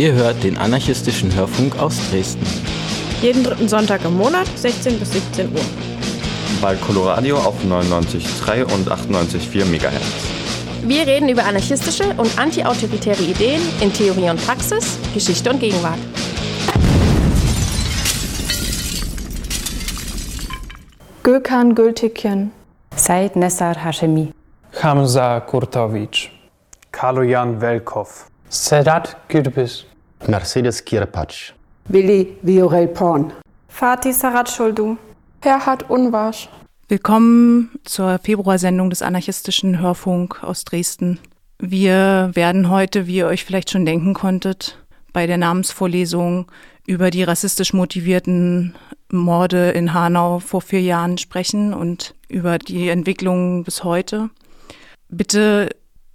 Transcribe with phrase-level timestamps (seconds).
[0.00, 2.46] Ihr hört den anarchistischen Hörfunk aus Dresden.
[3.20, 5.60] Jeden dritten Sonntag im Monat, 16 bis 17 Uhr.
[6.62, 10.00] Bei Coloradio auf 99,3 und 98,4 MHz.
[10.84, 15.98] Wir reden über anarchistische und antiautoritäre Ideen in Theorie und Praxis, Geschichte und Gegenwart.
[21.22, 22.52] Gökhan Gültekin.
[22.96, 24.32] Said Nessar Hashemi.
[24.82, 26.30] Hamza Kurtovic.
[26.90, 28.30] Kaloyan Velkov.
[28.48, 29.89] Sedat Gürbüz.
[30.26, 31.52] Mercedes Kirpatsch.
[31.88, 33.32] Willi Viorel Porn.
[33.68, 34.96] Fatih Saratschuldu.
[35.40, 36.48] Gerhard Unwasch.
[36.88, 41.18] Willkommen zur Februarsendung des anarchistischen Hörfunk aus Dresden.
[41.58, 44.78] Wir werden heute, wie ihr euch vielleicht schon denken konntet,
[45.12, 46.46] bei der Namensvorlesung
[46.86, 48.74] über die rassistisch motivierten
[49.10, 54.30] Morde in Hanau vor vier Jahren sprechen und über die Entwicklung bis heute.
[55.08, 55.70] Bitte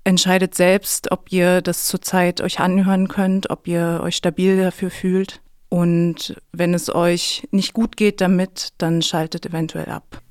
[0.05, 5.41] entscheidet selbst, ob ihr das zurzeit euch anhören könnt, ob ihr euch stabil dafür fühlt.
[5.67, 10.21] Und wenn es euch nicht gut geht damit, dann schaltet eventuell ab.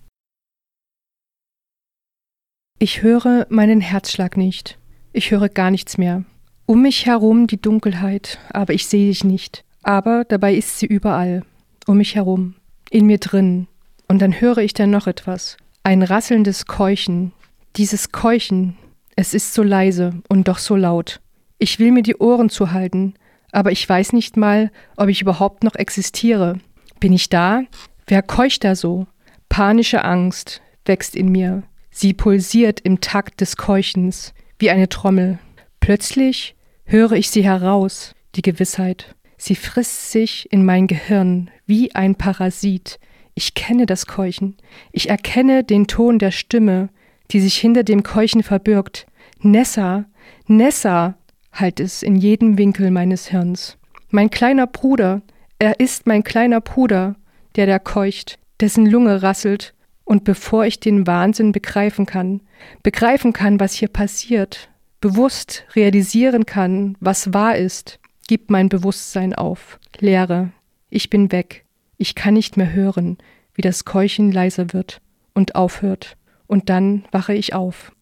[2.78, 4.78] Ich höre meinen Herzschlag nicht.
[5.12, 6.25] Ich höre gar nichts mehr.
[6.67, 9.64] Um mich herum die Dunkelheit, aber ich sehe dich nicht.
[9.83, 11.45] Aber dabei ist sie überall.
[11.86, 12.55] Um mich herum.
[12.91, 13.67] In mir drin.
[14.08, 15.56] Und dann höre ich dann noch etwas.
[15.83, 17.33] Ein rasselndes Keuchen.
[17.77, 18.77] Dieses Keuchen,
[19.16, 21.20] es ist so leise und doch so laut.
[21.58, 23.14] Ich will mir die Ohren zuhalten,
[23.52, 26.58] aber ich weiß nicht mal, ob ich überhaupt noch existiere.
[27.00, 27.62] Bin ich da?
[28.06, 29.06] Wer keucht da so?
[29.48, 31.62] Panische Angst wächst in mir.
[31.90, 35.38] Sie pulsiert im Takt des Keuchens wie eine Trommel.
[35.78, 39.14] Plötzlich höre ich sie heraus, die Gewissheit.
[39.36, 42.98] Sie frisst sich in mein Gehirn wie ein Parasit.
[43.34, 44.56] Ich kenne das Keuchen.
[44.92, 46.88] Ich erkenne den Ton der Stimme,
[47.34, 49.06] die sich hinter dem Keuchen verbirgt.
[49.40, 50.04] Nessa,
[50.46, 51.16] Nessa,
[51.52, 53.77] halt es in jedem Winkel meines Hirns.
[54.11, 55.20] Mein kleiner Bruder,
[55.58, 57.17] er ist mein kleiner Bruder,
[57.56, 59.74] der da keucht, dessen Lunge rasselt,
[60.05, 62.40] und bevor ich den Wahnsinn begreifen kann,
[62.83, 64.68] begreifen kann, was hier passiert,
[65.01, 69.80] bewusst realisieren kann, was wahr ist, gibt mein Bewusstsein auf.
[69.98, 70.52] Leere.
[70.89, 71.64] Ich bin weg.
[71.96, 73.18] Ich kann nicht mehr hören,
[73.55, 75.01] wie das Keuchen leiser wird
[75.33, 76.16] und aufhört
[76.46, 77.92] und dann wache ich auf.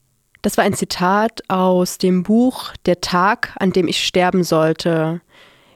[0.42, 5.20] Das war ein Zitat aus dem Buch Der Tag, an dem ich sterben sollte,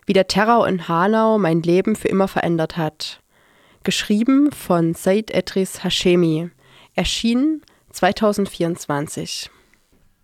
[0.07, 3.21] wie der Terror in Hanau mein Leben für immer verändert hat.
[3.85, 6.51] Geschrieben von Said Edris Hashemi,
[6.95, 7.63] erschienen
[7.93, 9.51] 2024.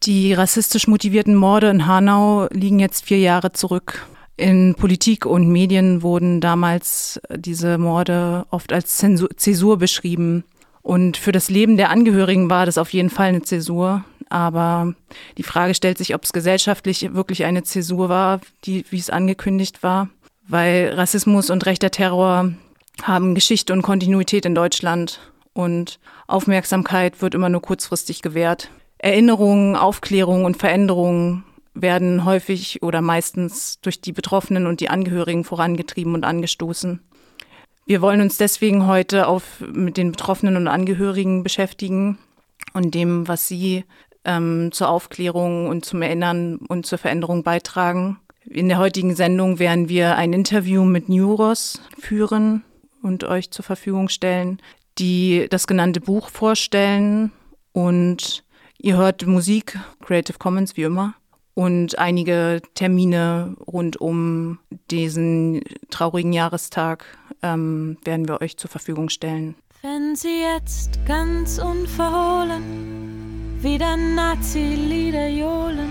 [0.03, 4.05] Die rassistisch motivierten Morde in Hanau liegen jetzt vier Jahre zurück.
[4.37, 8.97] In Politik und Medien wurden damals diese Morde oft als
[9.37, 10.43] Zäsur beschrieben.
[10.83, 14.05] Und für das Leben der Angehörigen war das auf jeden Fall eine Zäsur.
[14.29, 14.95] Aber
[15.39, 19.83] die Frage stellt sich, ob es gesellschaftlich wirklich eine Zäsur war, die, wie es angekündigt
[19.83, 20.09] war.
[20.49, 22.53] Weil Rassismus und rechter Terror
[23.03, 25.21] haben Geschichte und Kontinuität in Deutschland.
[25.53, 28.71] Und Aufmerksamkeit wird immer nur kurzfristig gewährt.
[28.99, 31.45] Erinnerungen, Aufklärung und Veränderungen
[31.75, 37.01] werden häufig oder meistens durch die Betroffenen und die Angehörigen vorangetrieben und angestoßen.
[37.85, 42.19] Wir wollen uns deswegen heute auf, mit den Betroffenen und Angehörigen beschäftigen
[42.75, 43.85] und dem, was sie
[44.25, 48.21] ähm, zur Aufklärung und zum Erinnern und zur Veränderung beitragen.
[48.45, 52.65] In der heutigen Sendung werden wir ein Interview mit Neuros führen
[53.03, 54.61] und euch zur Verfügung stellen,
[54.99, 57.33] die das genannte Buch vorstellen.
[57.73, 58.45] Und
[58.79, 61.15] ihr hört Musik, Creative Commons wie immer
[61.55, 64.59] und einige Termine rund um
[64.91, 67.05] diesen traurigen Jahrestag
[67.43, 69.55] ähm, werden wir euch zur Verfügung stellen.
[69.83, 72.63] Wenn Sie jetzt ganz unverhohlen
[73.61, 75.91] wieder Nazi-Lieder johlen,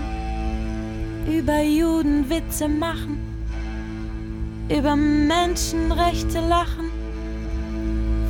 [1.26, 3.18] über Juden Witze machen,
[4.68, 6.90] über Menschenrechte lachen,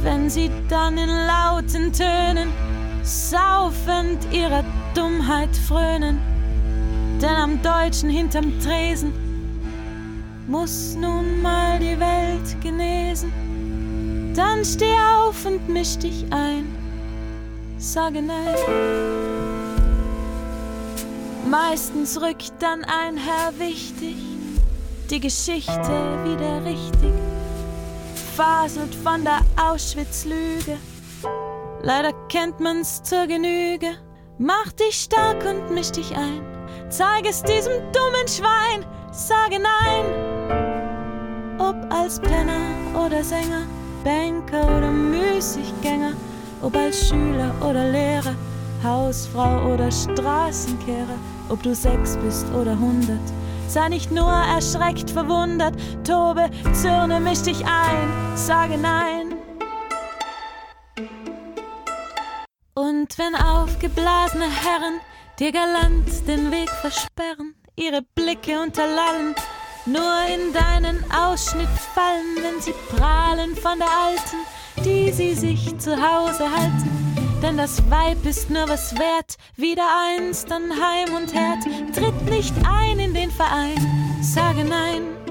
[0.03, 2.51] wenn Sie dann in lauten Tönen
[3.03, 4.65] saufend ihrer
[4.95, 6.19] Dummheit frönen,
[7.23, 9.13] denn am Deutschen hinterm Tresen
[10.49, 13.33] muss nun mal die Welt genesen.
[14.35, 16.67] Dann steh auf und misch dich ein,
[17.79, 18.57] sage nein.
[21.49, 24.17] Meistens rückt dann ein Herr wichtig,
[25.11, 27.13] die Geschichte wieder richtig,
[28.37, 30.79] faselt von der Auschwitz-Lüge.
[31.83, 33.97] Leider kennt man's zur Genüge.
[34.39, 36.62] Mach dich stark und misch dich ein.
[36.93, 40.05] Zeig es diesem dummen Schwein, sage nein.
[41.59, 42.61] Ob als Penner
[42.95, 43.63] oder Sänger,
[44.05, 46.13] Banker oder Müßiggänger,
[46.61, 48.35] ob als Schüler oder Lehrer,
[48.85, 51.17] Hausfrau oder Straßenkehrer,
[51.49, 53.33] ob du sechs bist oder hundert,
[53.69, 55.75] Sei nicht nur erschreckt, verwundert,
[56.05, 59.42] tobe, zürne, misch dich ein, sage nein.
[63.19, 65.01] Wenn aufgeblasene Herren
[65.39, 69.35] dir galant den Weg versperren, ihre Blicke unterlallen,
[69.85, 74.37] nur in deinen Ausschnitt fallen, wenn sie prahlen von der Alten,
[74.85, 77.41] die sie sich zu Hause halten.
[77.43, 81.65] Denn das Weib ist nur was wert, wieder einst an Heim und Herd.
[81.95, 85.22] Tritt nicht ein in den Verein, sage nein.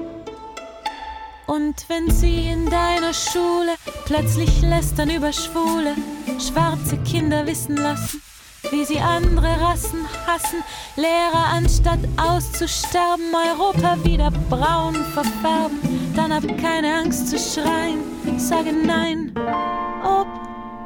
[1.46, 3.74] Und wenn sie in deiner Schule
[4.04, 5.94] plötzlich lästern über Schwule,
[6.38, 8.22] schwarze Kinder wissen lassen,
[8.70, 10.62] wie sie andere Rassen hassen,
[10.96, 18.00] Lehrer anstatt auszusterben, Europa wieder braun verfärben, dann hab keine Angst zu schreien,
[18.38, 19.32] sage nein,
[20.04, 20.28] ob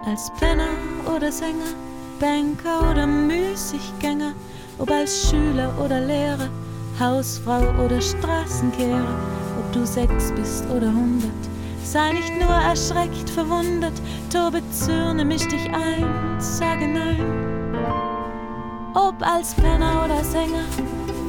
[0.06, 0.69] als Penner
[1.14, 1.75] oder Sänger,
[2.19, 4.32] Banker oder Müßiggänger,
[4.79, 6.49] ob als Schüler oder Lehrer,
[6.98, 9.04] Hausfrau oder Straßenkehrer,
[9.58, 11.31] ob du sechs bist oder hundert.
[11.84, 13.93] Sei nicht nur erschreckt, verwundert,
[14.32, 16.06] tobe, zürne, misch dich ein,
[16.38, 17.76] sage nein.
[18.94, 20.64] Ob als Penner oder Sänger,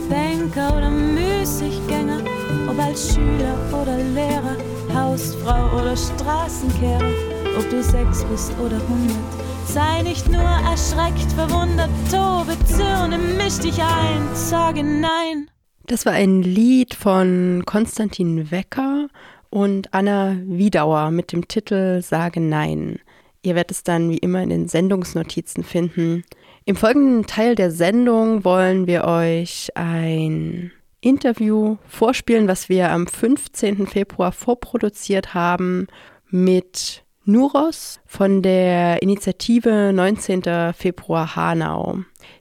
[0.10, 2.22] Banker oder Müßiggänger,
[2.70, 4.56] ob als Schüler oder Lehrer,
[4.96, 7.12] Hausfrau oder Straßenkehrer,
[7.60, 9.18] ob du sechs bist oder hundert.
[9.66, 15.50] Sei nicht nur erschreckt, verwundert, tobe, zürne, misch dich ein, sage nein.
[15.90, 19.08] Das war ein Lied von Konstantin Wecker
[19.50, 23.00] und Anna Wiedauer mit dem Titel Sage Nein.
[23.42, 26.26] Ihr werdet es dann wie immer in den Sendungsnotizen finden.
[26.66, 33.88] Im folgenden Teil der Sendung wollen wir euch ein Interview vorspielen, was wir am 15.
[33.88, 35.88] Februar vorproduziert haben
[36.30, 40.74] mit Nuros von der Initiative 19.
[40.74, 42.00] Februar Hanau.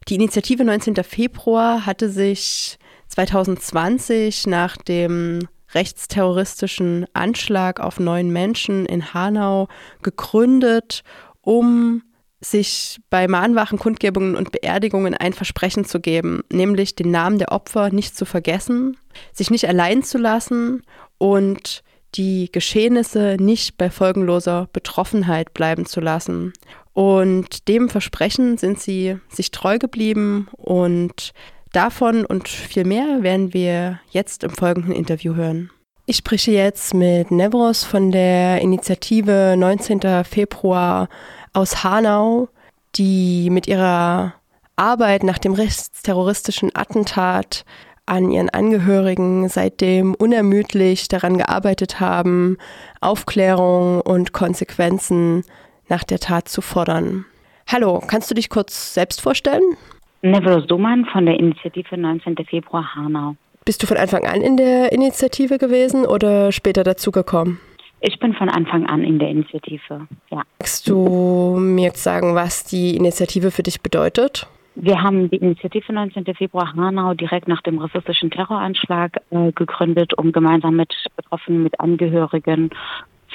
[0.09, 0.97] Die Initiative 19.
[1.05, 9.69] Februar hatte sich 2020 nach dem rechtsterroristischen Anschlag auf neun Menschen in Hanau
[10.03, 11.03] gegründet,
[11.41, 12.03] um
[12.41, 17.91] sich bei Mahnwachen, Kundgebungen und Beerdigungen ein Versprechen zu geben, nämlich den Namen der Opfer
[17.91, 18.97] nicht zu vergessen,
[19.33, 20.83] sich nicht allein zu lassen
[21.19, 21.83] und
[22.15, 26.53] die Geschehnisse nicht bei folgenloser Betroffenheit bleiben zu lassen.
[26.93, 31.33] Und dem Versprechen sind sie sich treu geblieben und
[31.77, 35.71] davon und viel mehr werden wir jetzt im folgenden Interview hören.
[36.07, 40.25] Ich spreche jetzt mit Nevros von der Initiative 19.
[40.25, 41.09] Februar
[41.53, 42.49] aus Hanau,
[42.95, 44.35] die mit ihrer
[44.77, 47.65] Arbeit nach dem rechtsterroristischen Attentat
[48.07, 52.57] an ihren Angehörigen seitdem unermüdlich daran gearbeitet haben,
[53.01, 55.45] Aufklärung und Konsequenzen
[55.89, 57.27] nach der Tat zu fordern.
[57.67, 59.77] Hallo, kannst du dich kurz selbst vorstellen?
[60.23, 62.37] Nevros Duman von der Initiative 19.
[62.49, 63.37] Februar Hanau.
[63.65, 67.59] Bist du von Anfang an in der Initiative gewesen oder später dazugekommen?
[68.01, 70.43] Ich bin von Anfang an in der Initiative, ja.
[70.61, 74.47] Magst du mir jetzt sagen, was die Initiative für dich bedeutet?
[74.77, 76.27] Wir haben die Initiative 19.
[76.35, 82.71] Februar Hanau direkt nach dem rassistischen Terroranschlag äh, gegründet, um gemeinsam mit Betroffenen, mit Angehörigen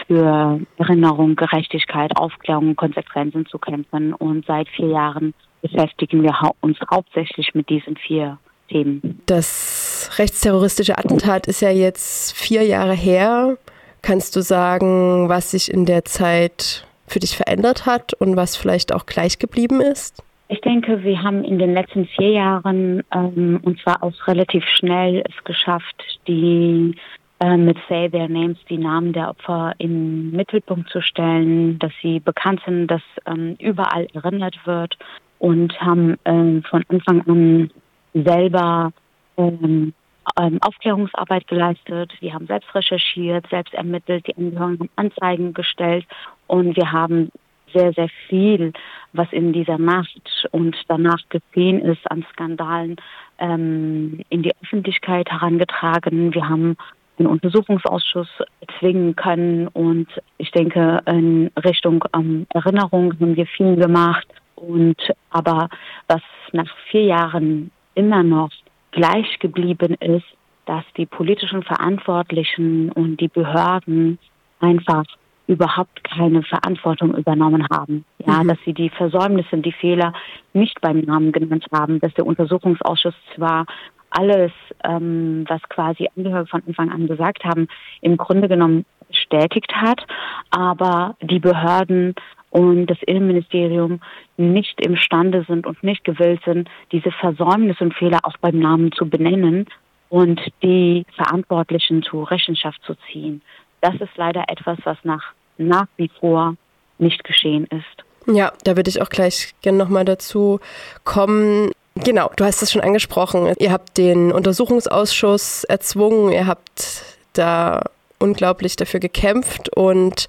[0.06, 4.14] für Erinnerung, Gerechtigkeit, Aufklärung und Konsequenzen zu kämpfen.
[4.14, 8.38] Und seit vier Jahren beschäftigen wir uns hauptsächlich mit diesen vier
[8.70, 9.22] Themen.
[9.26, 13.58] Das rechtsterroristische Attentat ist ja jetzt vier Jahre her.
[14.02, 18.94] Kannst du sagen, was sich in der Zeit für dich verändert hat und was vielleicht
[18.94, 20.24] auch gleich geblieben ist?
[20.48, 25.24] Ich denke, wir haben in den letzten vier Jahren, ähm, und zwar auch relativ schnell,
[25.26, 26.96] es geschafft, die
[27.40, 32.20] äh, mit Say Their Names die Namen der Opfer im Mittelpunkt zu stellen, dass sie
[32.20, 34.98] bekannt sind, dass ähm, überall erinnert wird
[35.42, 37.72] und haben ähm, von Anfang an
[38.14, 38.92] selber
[39.38, 39.92] ähm,
[40.40, 42.14] ähm, Aufklärungsarbeit geleistet.
[42.20, 46.06] Wir haben selbst recherchiert, selbst ermittelt, die Angehörigen haben Anzeigen gestellt
[46.46, 47.32] und wir haben
[47.74, 48.72] sehr, sehr viel,
[49.14, 52.98] was in dieser Nacht und danach geschehen ist an Skandalen,
[53.40, 56.36] ähm, in die Öffentlichkeit herangetragen.
[56.36, 56.78] Wir haben
[57.18, 58.30] einen Untersuchungsausschuss
[58.78, 60.08] zwingen können und
[60.38, 64.28] ich denke, in Richtung ähm, Erinnerung haben wir viel gemacht.
[64.62, 64.98] Und
[65.32, 65.70] aber
[66.08, 68.52] was nach vier Jahren immer noch
[68.92, 70.26] gleich geblieben ist,
[70.66, 74.20] dass die politischen Verantwortlichen und die Behörden
[74.60, 75.06] einfach
[75.48, 78.06] überhaupt keine Verantwortung übernommen haben.
[78.26, 78.50] Ja, mhm.
[78.50, 80.14] dass sie die Versäumnisse, die Fehler
[80.54, 83.66] nicht beim Namen genannt haben, dass der Untersuchungsausschuss zwar
[84.12, 84.52] alles,
[84.84, 87.68] ähm, was quasi Angehörige von Anfang an gesagt haben,
[88.02, 90.06] im Grunde genommen bestätigt hat,
[90.52, 92.16] aber die Behörden
[92.52, 94.02] und das Innenministerium
[94.38, 99.10] nicht imstande sind und nicht gewillt sind, diese Versäumnisse und Fehler auch beim Namen zu
[99.10, 99.66] benennen
[100.10, 103.42] und die Verantwortlichen zur Rechenschaft zu ziehen.
[103.80, 106.56] Das ist leider etwas, was nach, nach wie vor
[107.00, 108.06] nicht geschehen ist.
[108.28, 110.60] Ja, da würde ich auch gleich gerne nochmal dazu
[111.04, 111.72] kommen.
[111.96, 113.54] Genau, du hast es schon angesprochen.
[113.60, 117.04] Ihr habt den Untersuchungsausschuss erzwungen, ihr habt
[117.34, 117.82] da
[118.20, 120.28] unglaublich dafür gekämpft und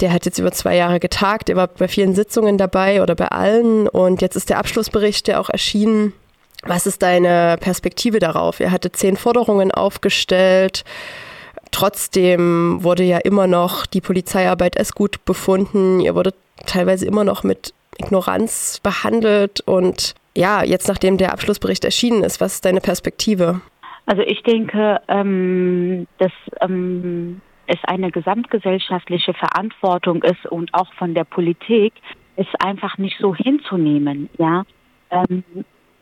[0.00, 1.48] der hat jetzt über zwei Jahre getagt.
[1.48, 5.40] Er war bei vielen Sitzungen dabei oder bei allen und jetzt ist der Abschlussbericht ja
[5.40, 6.12] auch erschienen.
[6.64, 8.60] Was ist deine Perspektive darauf?
[8.60, 10.84] Ihr hattet zehn Forderungen aufgestellt.
[11.70, 16.00] Trotzdem wurde ja immer noch die Polizeiarbeit als gut befunden.
[16.00, 16.34] Ihr wurdet
[16.66, 19.60] teilweise immer noch mit Ignoranz behandelt.
[19.60, 23.60] Und ja, jetzt nachdem der Abschlussbericht erschienen ist, was ist deine Perspektive?
[24.06, 31.24] Also ich denke, ähm, dass ähm, es eine gesamtgesellschaftliche Verantwortung ist und auch von der
[31.24, 31.92] Politik,
[32.36, 34.28] es einfach nicht so hinzunehmen.
[34.38, 34.64] Ja,
[35.10, 35.44] ähm,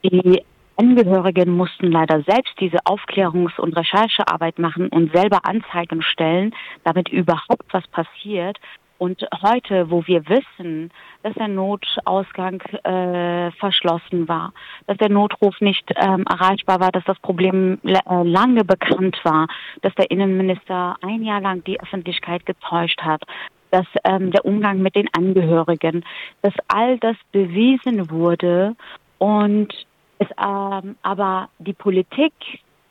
[0.02, 0.42] die
[0.76, 7.66] Angehörigen mussten leider selbst diese Aufklärungs- und Recherchearbeit machen und selber Anzeigen stellen, damit überhaupt
[7.72, 8.58] was passiert.
[8.98, 10.90] Und heute, wo wir wissen,
[11.22, 14.52] dass der Notausgang äh, verschlossen war,
[14.86, 19.46] dass der Notruf nicht ähm, erreichbar war, dass das Problem äh, lange bekannt war,
[19.82, 23.22] dass der Innenminister ein Jahr lang die Öffentlichkeit getäuscht hat,
[23.70, 26.04] dass ähm, der Umgang mit den Angehörigen,
[26.42, 28.74] dass all das bewiesen wurde
[29.18, 29.72] und
[30.18, 32.32] es ähm, aber die Politik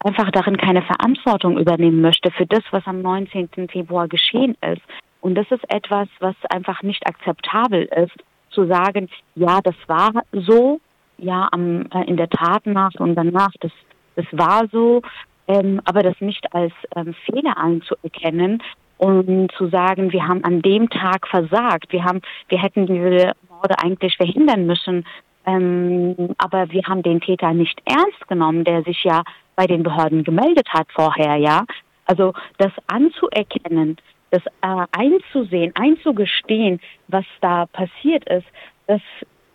[0.03, 3.49] einfach darin keine Verantwortung übernehmen möchte für das, was am 19.
[3.69, 4.81] Februar geschehen ist.
[5.21, 8.15] Und das ist etwas, was einfach nicht akzeptabel ist,
[8.51, 10.79] zu sagen, ja, das war so,
[11.17, 13.71] ja, am, äh, in der Tat nach und danach, das,
[14.15, 15.01] das war so,
[15.47, 18.61] ähm, aber das nicht als ähm, Fehler anzuerkennen
[18.97, 23.75] und zu sagen, wir haben an dem Tag versagt, wir haben, wir hätten diese Morde
[23.79, 25.05] eigentlich verhindern müssen,
[25.45, 29.23] ähm, aber wir haben den Täter nicht ernst genommen, der sich ja
[29.55, 31.63] bei den Behörden gemeldet hat vorher, ja.
[32.05, 33.97] Also das anzuerkennen,
[34.31, 38.47] das äh, einzusehen, einzugestehen, was da passiert ist,
[38.87, 39.01] dass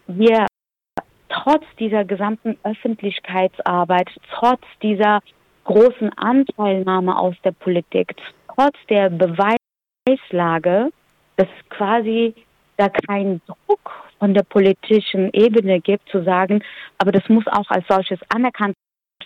[0.06, 0.46] wir
[1.28, 5.20] trotz dieser gesamten Öffentlichkeitsarbeit, trotz dieser
[5.64, 8.14] großen Anteilnahme aus der Politik,
[8.54, 10.90] trotz der Beweislage,
[11.36, 12.34] dass quasi
[12.76, 16.62] da kein Druck von der politischen Ebene gibt, zu sagen,
[16.98, 18.74] aber das muss auch als solches anerkannt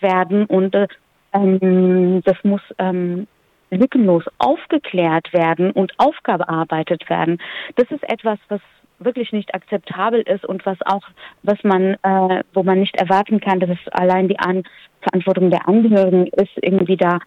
[0.01, 0.89] werden und äh,
[1.33, 3.27] ähm, das muss ähm,
[3.71, 7.39] lückenlos aufgeklärt werden und aufgearbeitet werden.
[7.77, 8.61] Das ist etwas, was
[8.99, 11.03] wirklich nicht akzeptabel ist und was auch,
[11.43, 14.65] was man, äh, wo man nicht erwarten kann, dass es allein die An
[15.03, 17.19] Verantwortung der Angehörigen ist, irgendwie da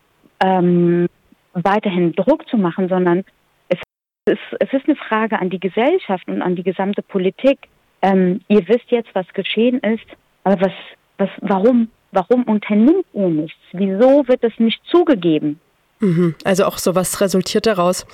[0.44, 1.08] ähm,
[1.54, 3.24] weiterhin Druck zu machen, sondern
[3.70, 3.80] es
[4.26, 7.60] ist, es ist eine Frage an die Gesellschaft und an die gesamte Politik.
[8.02, 10.06] Ähm, ihr wisst jetzt, was geschehen ist,
[10.44, 10.74] aber was,
[11.18, 13.60] was, warum, warum unternimmt ihr nichts?
[13.74, 15.60] Wieso wird es nicht zugegeben?
[16.44, 18.06] Also auch sowas resultiert daraus.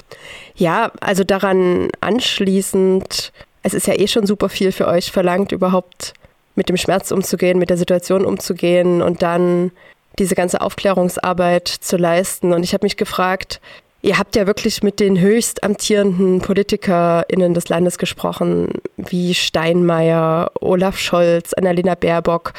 [0.55, 3.31] Ja, also daran anschließend,
[3.63, 6.13] es ist ja eh schon super viel für euch verlangt, überhaupt
[6.55, 9.71] mit dem Schmerz umzugehen, mit der Situation umzugehen und dann
[10.17, 12.53] diese ganze Aufklärungsarbeit zu leisten.
[12.53, 13.59] Und ich habe mich gefragt,
[14.01, 20.97] ihr habt ja wirklich mit den höchst amtierenden PolitikerInnen des Landes gesprochen, wie Steinmeier, Olaf
[20.97, 22.53] Scholz, Annalena Baerbock,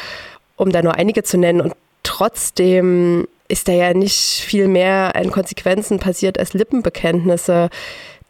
[0.56, 1.60] um da nur einige zu nennen.
[1.60, 7.70] Und trotzdem ist da ja nicht viel mehr an Konsequenzen passiert als Lippenbekenntnisse.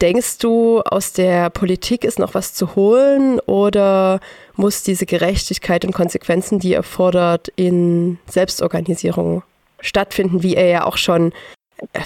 [0.00, 4.20] Denkst du, aus der Politik ist noch was zu holen oder
[4.54, 9.42] muss diese Gerechtigkeit und Konsequenzen, die ihr fordert, in Selbstorganisierung
[9.80, 11.32] stattfinden, wie ihr ja auch schon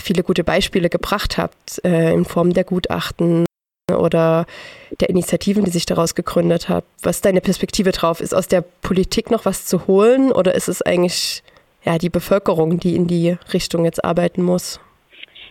[0.01, 3.47] viele gute Beispiele gebracht habt, äh, in Form der Gutachten
[3.93, 4.47] oder
[5.01, 6.87] der Initiativen, die sich daraus gegründet haben?
[7.03, 8.21] Was ist deine Perspektive drauf?
[8.21, 11.43] Ist aus der Politik noch was zu holen oder ist es eigentlich
[11.85, 14.81] ja, die Bevölkerung, die in die Richtung jetzt arbeiten muss?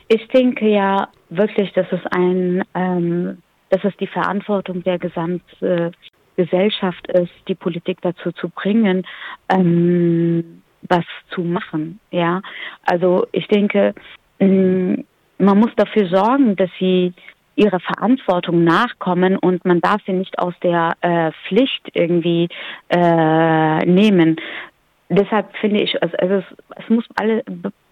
[0.08, 3.38] Ich denke ja wirklich, dass es ein, ähm,
[3.70, 9.06] dass es die Verantwortung der Gesamtgesellschaft äh, ist, die Politik dazu zu bringen,
[9.50, 12.00] ähm, was zu machen.
[12.12, 12.42] Ja,
[12.84, 13.94] also ich denke,
[14.40, 15.06] ähm,
[15.38, 17.14] man muss dafür sorgen, dass sie
[17.56, 22.48] ihrer Verantwortung nachkommen und man darf sie nicht aus der äh, Pflicht irgendwie
[22.90, 24.38] äh, nehmen
[25.10, 26.46] deshalb finde ich, also, also es,
[26.84, 27.44] es, muss alle,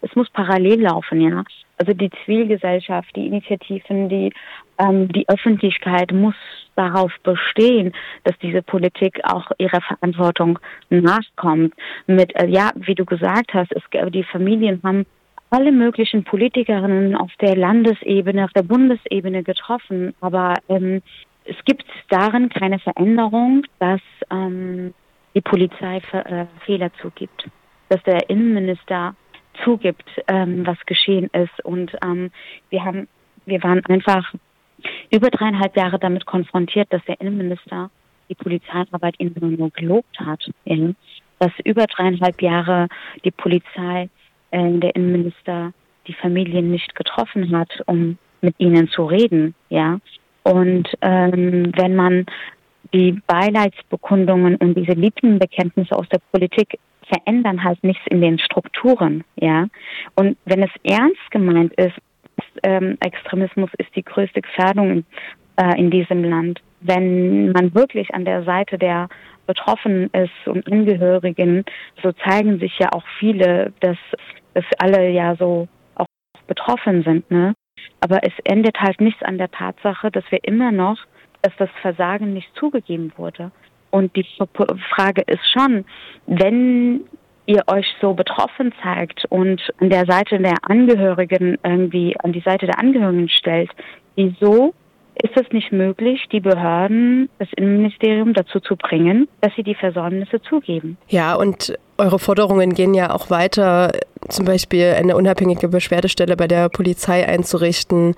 [0.02, 1.44] es muss parallel laufen, ja.
[1.76, 4.32] Also die Zivilgesellschaft, die Initiativen, die,
[4.78, 6.34] ähm, die Öffentlichkeit muss
[6.76, 7.92] darauf bestehen,
[8.24, 10.58] dass diese Politik auch ihrer Verantwortung
[10.90, 11.74] nachkommt.
[12.06, 15.04] Mit, äh, ja, wie du gesagt hast, es, die Familien haben
[15.50, 21.02] alle möglichen Politikerinnen auf der Landesebene, auf der Bundesebene getroffen, aber ähm,
[21.44, 24.92] es gibt darin keine Veränderung, dass ähm,
[25.38, 27.48] die Polizei äh, Fehler zugibt.
[27.90, 29.14] Dass der Innenminister
[29.62, 31.64] zugibt, ähm, was geschehen ist.
[31.64, 32.30] Und ähm,
[32.70, 33.06] wir haben,
[33.46, 34.34] wir waren einfach
[35.12, 37.90] über dreieinhalb Jahre damit konfrontiert, dass der Innenminister
[38.28, 40.50] die Polizeiarbeit immer nur gelobt hat.
[40.64, 40.90] Ja?
[41.38, 42.88] Dass über dreieinhalb Jahre
[43.24, 44.08] die Polizei,
[44.50, 45.72] äh, der Innenminister
[46.08, 49.54] die Familien nicht getroffen hat, um mit ihnen zu reden.
[49.68, 50.00] Ja?
[50.42, 52.26] Und ähm, wenn man
[52.92, 59.66] die Beileidsbekundungen und diese Lippenbekenntnisse aus der Politik verändern halt nichts in den Strukturen, ja.
[60.14, 61.96] Und wenn es ernst gemeint ist,
[62.62, 65.04] ähm, Extremismus ist die größte Gefährdung
[65.56, 66.60] äh, in diesem Land.
[66.80, 69.08] Wenn man wirklich an der Seite der
[69.46, 71.64] Betroffenen ist und Angehörigen,
[72.02, 73.96] so zeigen sich ja auch viele, dass,
[74.54, 76.06] dass alle ja so auch
[76.46, 77.54] betroffen sind, ne?
[78.00, 80.98] Aber es endet halt nichts an der Tatsache, dass wir immer noch,
[81.42, 83.50] dass das Versagen nicht zugegeben wurde.
[83.90, 84.26] Und die
[84.94, 85.84] Frage ist schon,
[86.26, 87.04] wenn
[87.46, 92.66] ihr euch so betroffen zeigt und an der Seite der Angehörigen irgendwie an die Seite
[92.66, 93.70] der Angehörigen stellt,
[94.16, 94.74] wieso
[95.22, 100.40] ist es nicht möglich, die Behörden, das Innenministerium dazu zu bringen, dass sie die Versäumnisse
[100.42, 100.96] zugeben.
[101.08, 103.92] Ja, und eure Forderungen gehen ja auch weiter,
[104.28, 108.14] zum Beispiel eine unabhängige Beschwerdestelle bei der Polizei einzurichten,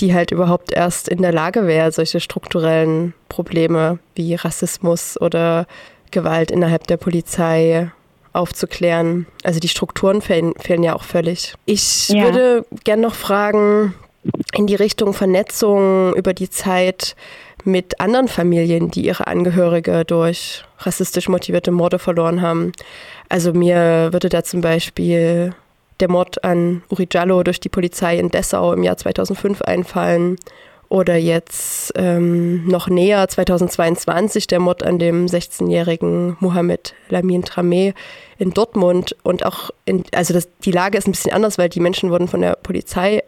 [0.00, 5.66] die halt überhaupt erst in der Lage wäre, solche strukturellen Probleme wie Rassismus oder
[6.10, 7.90] Gewalt innerhalb der Polizei
[8.32, 9.26] aufzuklären.
[9.42, 11.54] Also die Strukturen fehlen, fehlen ja auch völlig.
[11.66, 12.24] Ich ja.
[12.24, 13.94] würde gerne noch fragen,
[14.54, 17.16] in die Richtung Vernetzung über die Zeit
[17.64, 22.72] mit anderen Familien, die ihre Angehörige durch rassistisch motivierte Morde verloren haben.
[23.28, 25.54] Also mir würde da zum Beispiel
[26.00, 30.36] der Mord an Uri Jallo durch die Polizei in Dessau im Jahr 2005 einfallen.
[30.90, 37.94] Oder jetzt ähm, noch näher, 2022, der Mord an dem 16-jährigen Mohamed Lamin Tramé
[38.38, 39.16] in Dortmund.
[39.22, 42.28] Und auch, in, also das, die Lage ist ein bisschen anders, weil die Menschen wurden
[42.28, 43.22] von der Polizei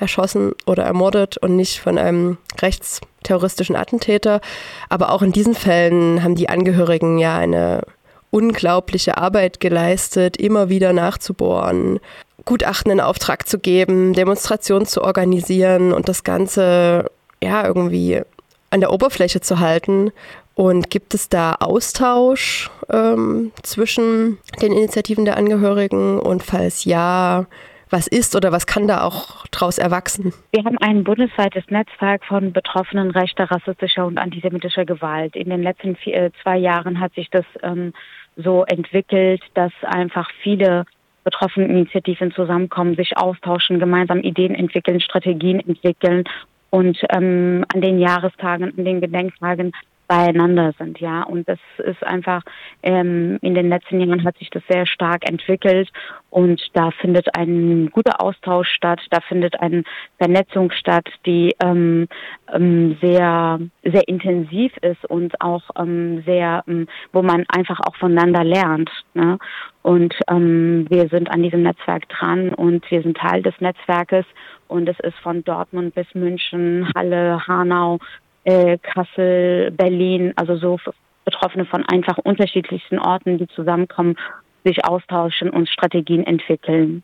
[0.00, 4.40] erschossen oder ermordet und nicht von einem rechtsterroristischen Attentäter.
[4.88, 7.82] Aber auch in diesen Fällen haben die Angehörigen ja eine
[8.30, 12.00] unglaubliche Arbeit geleistet, immer wieder nachzubohren,
[12.44, 17.10] Gutachten in Auftrag zu geben, Demonstrationen zu organisieren und das Ganze
[17.42, 18.22] ja irgendwie
[18.70, 20.12] an der Oberfläche zu halten.
[20.54, 26.18] Und gibt es da Austausch ähm, zwischen den Initiativen der Angehörigen?
[26.18, 27.46] Und falls ja,
[27.90, 30.32] was ist oder was kann da auch daraus erwachsen?
[30.52, 35.36] Wir haben ein bundesweites Netzwerk von Betroffenen rechter, rassistischer und antisemitischer Gewalt.
[35.36, 37.92] In den letzten vier, äh, zwei Jahren hat sich das ähm,
[38.36, 40.84] so entwickelt, dass einfach viele
[41.24, 46.24] betroffene Initiativen zusammenkommen, sich austauschen, gemeinsam Ideen entwickeln, Strategien entwickeln
[46.70, 49.72] und ähm, an den Jahrestagen, an den Gedenktagen
[50.10, 51.22] beieinander sind, ja.
[51.22, 52.42] Und das ist einfach,
[52.82, 55.88] ähm, in den letzten Jahren hat sich das sehr stark entwickelt
[56.30, 59.84] und da findet ein guter Austausch statt, da findet eine
[60.18, 62.08] Vernetzung statt, die ähm,
[62.52, 68.42] ähm, sehr, sehr intensiv ist und auch ähm, sehr, ähm, wo man einfach auch voneinander
[68.42, 68.90] lernt.
[69.14, 69.38] Ne?
[69.82, 74.26] Und ähm, wir sind an diesem Netzwerk dran und wir sind Teil des Netzwerkes
[74.66, 78.00] und es ist von Dortmund bis München, Halle, Hanau,
[78.44, 80.78] äh, Kassel, Berlin, also so
[81.24, 84.16] Betroffene von einfach unterschiedlichsten Orten, die zusammenkommen,
[84.64, 87.02] sich austauschen und Strategien entwickeln.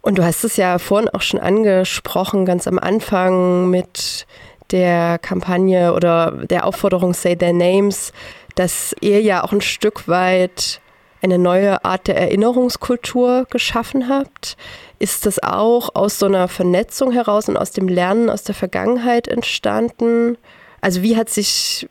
[0.00, 4.26] Und du hast es ja vorhin auch schon angesprochen, ganz am Anfang mit
[4.70, 8.12] der Kampagne oder der Aufforderung Say Their Names,
[8.54, 10.80] dass ihr ja auch ein Stück weit
[11.22, 14.56] eine neue Art der Erinnerungskultur geschaffen habt.
[14.98, 19.28] Ist das auch aus so einer Vernetzung heraus und aus dem Lernen aus der Vergangenheit
[19.28, 20.36] entstanden?
[20.80, 21.88] Also wie hat sich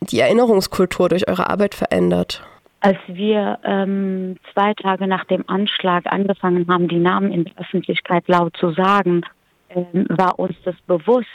[0.00, 2.42] die Erinnerungskultur durch eure Arbeit verändert?
[2.80, 8.26] Als wir ähm, zwei Tage nach dem Anschlag angefangen haben, die Namen in der Öffentlichkeit
[8.26, 9.22] laut zu sagen,
[9.68, 11.26] ähm, war uns das bewusst,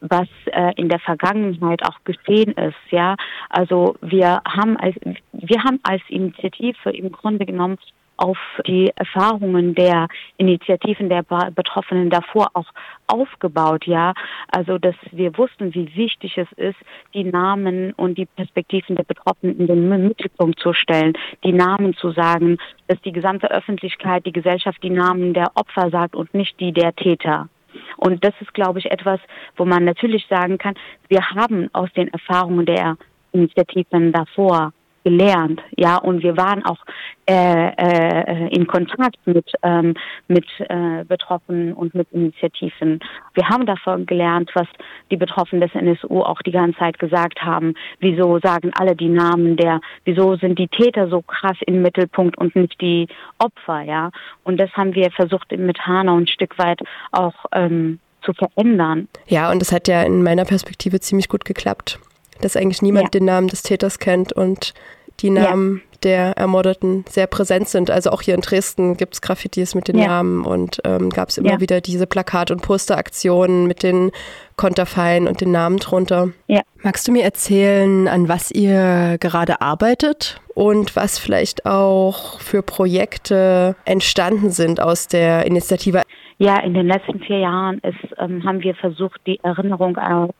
[0.00, 2.76] was äh, in der Vergangenheit auch geschehen ist.
[2.90, 3.16] Ja,
[3.48, 4.96] also wir haben als
[5.32, 7.78] wir haben als Initiative im Grunde genommen
[8.20, 12.66] auf die Erfahrungen der Initiativen der Betroffenen davor auch
[13.06, 14.12] aufgebaut, ja.
[14.52, 16.76] Also, dass wir wussten, wie wichtig es ist,
[17.14, 22.10] die Namen und die Perspektiven der Betroffenen in den Mittelpunkt zu stellen, die Namen zu
[22.10, 22.58] sagen,
[22.88, 26.94] dass die gesamte Öffentlichkeit, die Gesellschaft die Namen der Opfer sagt und nicht die der
[26.94, 27.48] Täter.
[27.96, 29.20] Und das ist, glaube ich, etwas,
[29.56, 30.74] wo man natürlich sagen kann,
[31.08, 32.96] wir haben aus den Erfahrungen der
[33.32, 34.72] Initiativen davor
[35.04, 36.78] gelernt, ja, und wir waren auch
[37.28, 39.94] äh, äh, in Kontakt mit ähm,
[40.28, 43.00] mit äh, Betroffenen und mit Initiativen.
[43.34, 44.66] Wir haben davon gelernt, was
[45.10, 47.74] die Betroffenen des NSU auch die ganze Zeit gesagt haben.
[48.00, 49.80] Wieso sagen alle die Namen der?
[50.04, 53.08] Wieso sind die Täter so krass im Mittelpunkt und nicht die
[53.38, 54.10] Opfer, ja?
[54.44, 56.80] Und das haben wir versucht mit Hanau ein Stück weit
[57.12, 59.08] auch ähm, zu verändern.
[59.28, 61.98] Ja, und das hat ja in meiner Perspektive ziemlich gut geklappt
[62.40, 63.10] dass eigentlich niemand ja.
[63.10, 64.74] den Namen des Täters kennt und
[65.20, 65.98] die Namen ja.
[66.02, 67.90] der Ermordeten sehr präsent sind.
[67.90, 70.06] Also auch hier in Dresden gibt es Graffitis mit den ja.
[70.06, 74.10] Namen und ähm, gab es immer wieder diese Plakat- und Posteraktionen mit den
[74.56, 76.30] Konterfeien und den Namen drunter.
[76.82, 83.76] Magst du mir erzählen, an was ihr gerade arbeitet und was vielleicht auch für Projekte
[83.84, 86.02] entstanden sind aus der Initiative?
[86.38, 89.98] Ja, in den letzten vier Jahren ist, ähm, haben wir versucht, die Erinnerung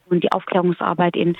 [0.08, 1.36] und die Aufklärungsarbeit in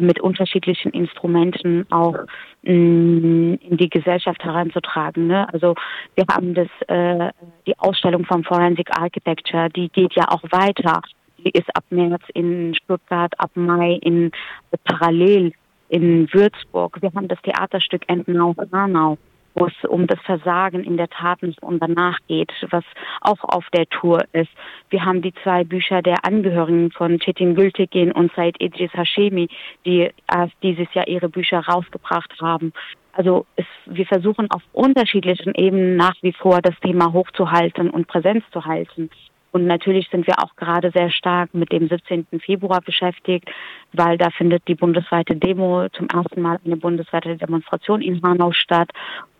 [0.00, 2.16] mit unterschiedlichen Instrumenten auch
[2.62, 5.26] mm, in die Gesellschaft heranzutragen.
[5.26, 5.52] Ne?
[5.52, 5.74] Also
[6.14, 7.30] wir haben das äh,
[7.66, 11.02] die Ausstellung vom Forensic Architecture, die geht ja auch weiter.
[11.38, 14.32] Die ist ab März in Stuttgart, ab Mai in
[14.70, 15.52] äh, parallel
[15.88, 17.00] in Würzburg.
[17.02, 19.18] Wir haben das Theaterstück Entenau-Hanau
[19.54, 22.84] wo es um das Versagen in der Taten und danach geht, was
[23.20, 24.50] auch auf der Tour ist.
[24.90, 29.48] Wir haben die zwei Bücher der Angehörigen von Chetin Gültekin und Said Idris Hashemi,
[29.84, 32.72] die erst dieses Jahr ihre Bücher rausgebracht haben.
[33.12, 38.44] Also es, wir versuchen auf unterschiedlichen Ebenen nach wie vor das Thema hochzuhalten und Präsenz
[38.52, 39.08] zu halten.
[39.54, 42.26] Und natürlich sind wir auch gerade sehr stark mit dem 17.
[42.40, 43.48] Februar beschäftigt,
[43.92, 48.90] weil da findet die bundesweite Demo zum ersten Mal eine bundesweite Demonstration in Hanau statt.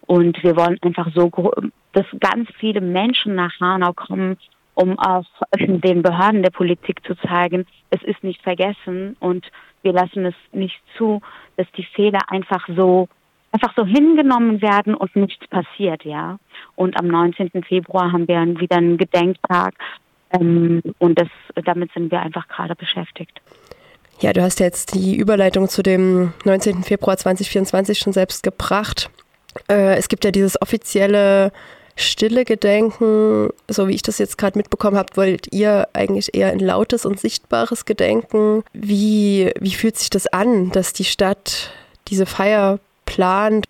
[0.06, 1.30] Und wir wollen einfach so,
[1.92, 4.36] dass ganz viele Menschen nach Hanau kommen,
[4.74, 5.24] um auch
[5.58, 9.46] den Behörden der Politik zu zeigen, es ist nicht vergessen und
[9.82, 11.20] wir lassen es nicht zu,
[11.56, 13.08] dass die Fehler einfach so
[13.52, 16.38] einfach so hingenommen werden und nichts passiert, ja.
[16.74, 17.50] Und am 19.
[17.62, 19.74] Februar haben wir wieder einen Gedenktag
[20.30, 21.28] ähm, und das,
[21.64, 23.40] damit sind wir einfach gerade beschäftigt.
[24.20, 26.82] Ja, du hast jetzt die Überleitung zu dem 19.
[26.82, 29.10] Februar 2024 schon selbst gebracht.
[29.68, 31.52] Äh, es gibt ja dieses offizielle
[31.96, 36.58] stille Gedenken, so wie ich das jetzt gerade mitbekommen habe, wollt ihr eigentlich eher ein
[36.58, 38.64] lautes und sichtbares Gedenken.
[38.72, 41.72] Wie, wie fühlt sich das an, dass die Stadt
[42.08, 43.66] diese Feier plant?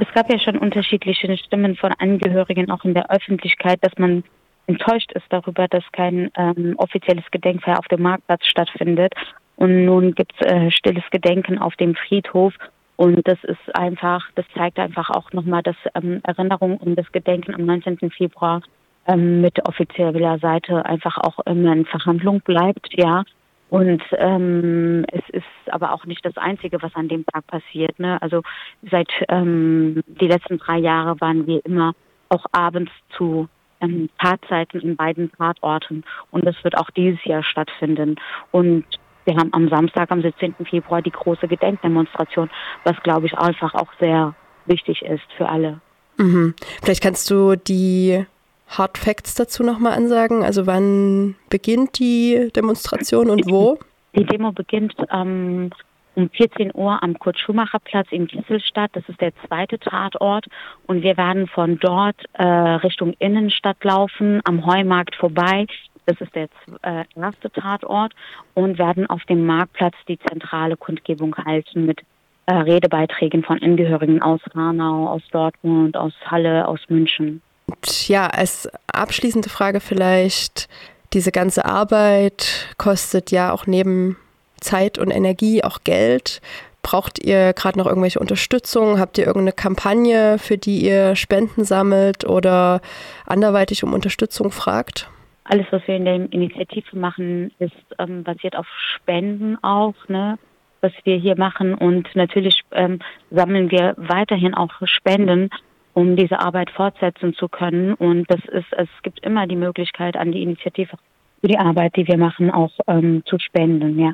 [0.00, 4.24] Es gab ja schon unterschiedliche Stimmen von Angehörigen auch in der Öffentlichkeit, dass man
[4.66, 9.12] enttäuscht ist darüber, dass kein ähm, offizielles Gedenkfeier auf dem Marktplatz stattfindet.
[9.56, 12.52] Und nun gibt es äh, stilles Gedenken auf dem Friedhof.
[12.96, 17.54] Und das ist einfach, das zeigt einfach auch nochmal, dass ähm, Erinnerung und das Gedenken
[17.54, 18.10] am 19.
[18.10, 18.62] Februar
[19.06, 23.24] ähm, mit offizieller Seite einfach auch immer in Verhandlung bleibt, ja.
[23.68, 27.98] Und ähm, es ist aber auch nicht das Einzige, was an dem Tag passiert.
[27.98, 28.20] Ne?
[28.22, 28.42] Also
[28.88, 31.92] seit ähm, die letzten drei Jahre waren wir immer
[32.28, 33.48] auch abends zu
[33.80, 36.04] ähm, Tatzeiten in beiden Tatorten.
[36.30, 38.16] Und das wird auch dieses Jahr stattfinden.
[38.52, 38.84] Und
[39.26, 40.54] wir haben am Samstag, am 17.
[40.70, 42.48] Februar, die große Gedenkdemonstration,
[42.84, 44.34] was, glaube ich, einfach auch sehr
[44.66, 45.80] wichtig ist für alle.
[46.16, 46.54] Mhm.
[46.82, 48.24] Vielleicht kannst du die
[48.68, 50.42] Hard Facts dazu nochmal ansagen.
[50.42, 53.78] Also wann beginnt die Demonstration und wo?
[54.14, 55.70] Die Demo beginnt ähm,
[56.14, 58.90] um 14 Uhr am Kurt-Schumacher-Platz in Kisselstadt.
[58.94, 60.46] Das ist der zweite Tatort.
[60.86, 65.66] Und wir werden von dort äh, Richtung Innenstadt laufen, am Heumarkt vorbei,
[66.06, 66.48] das ist der
[66.82, 68.12] äh, erste Tatort
[68.54, 72.00] und werden auf dem Marktplatz die zentrale Kundgebung halten mit
[72.46, 77.42] äh, Redebeiträgen von Angehörigen aus Hanau, aus Dortmund, aus Halle, aus München.
[77.66, 80.68] Und ja, als abschließende Frage vielleicht,
[81.12, 84.16] diese ganze Arbeit kostet ja auch neben
[84.60, 86.40] Zeit und Energie auch Geld.
[86.82, 89.00] Braucht ihr gerade noch irgendwelche Unterstützung?
[89.00, 92.80] Habt ihr irgendeine Kampagne, für die ihr Spenden sammelt oder
[93.26, 95.10] anderweitig um Unterstützung fragt?
[95.48, 100.38] Alles, was wir in der Initiative machen, ist ähm, basiert auf Spenden auch, ne?
[100.80, 101.74] was wir hier machen.
[101.74, 102.98] Und natürlich ähm,
[103.30, 105.50] sammeln wir weiterhin auch Spenden,
[105.94, 107.94] um diese Arbeit fortsetzen zu können.
[107.94, 110.96] Und das ist, es gibt immer die Möglichkeit, an die Initiative
[111.40, 114.12] für die Arbeit, die wir machen, auch ähm, zu spenden, ja.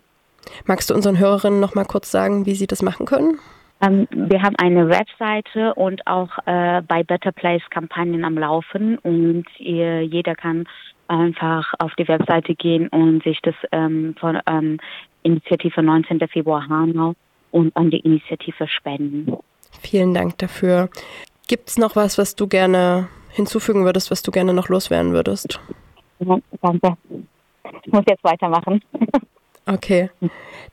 [0.66, 3.38] Magst du unseren Hörerinnen noch mal kurz sagen, wie sie das machen können?
[3.80, 9.44] Ähm, wir haben eine Webseite und auch äh, bei Better Place Kampagnen am Laufen und
[9.58, 10.66] ihr, jeder kann
[11.12, 14.78] einfach auf die Webseite gehen und sich das ähm, von ähm,
[15.22, 16.20] Initiative 19.
[16.28, 17.14] Februar Hanau
[17.50, 19.36] und an die Initiative spenden.
[19.80, 20.88] Vielen Dank dafür.
[21.48, 25.60] Gibt es noch was, was du gerne hinzufügen würdest, was du gerne noch loswerden würdest?
[26.20, 26.96] Ja, danke.
[27.84, 28.82] Ich muss jetzt weitermachen.
[29.64, 30.10] Okay.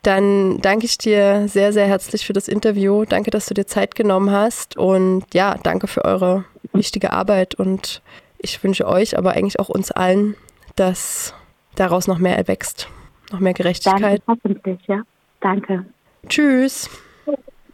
[0.01, 3.05] Dann danke ich dir sehr, sehr herzlich für das Interview.
[3.05, 4.77] Danke, dass du dir Zeit genommen hast.
[4.77, 7.53] Und ja, danke für eure wichtige Arbeit.
[7.53, 8.01] Und
[8.39, 10.35] ich wünsche euch, aber eigentlich auch uns allen,
[10.75, 11.33] dass
[11.75, 12.89] daraus noch mehr erwächst.
[13.31, 14.21] Noch mehr Gerechtigkeit.
[14.25, 15.03] Danke, hoffentlich, ja.
[15.39, 15.85] Danke.
[16.27, 16.89] Tschüss.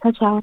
[0.02, 0.42] Ciao, ciao.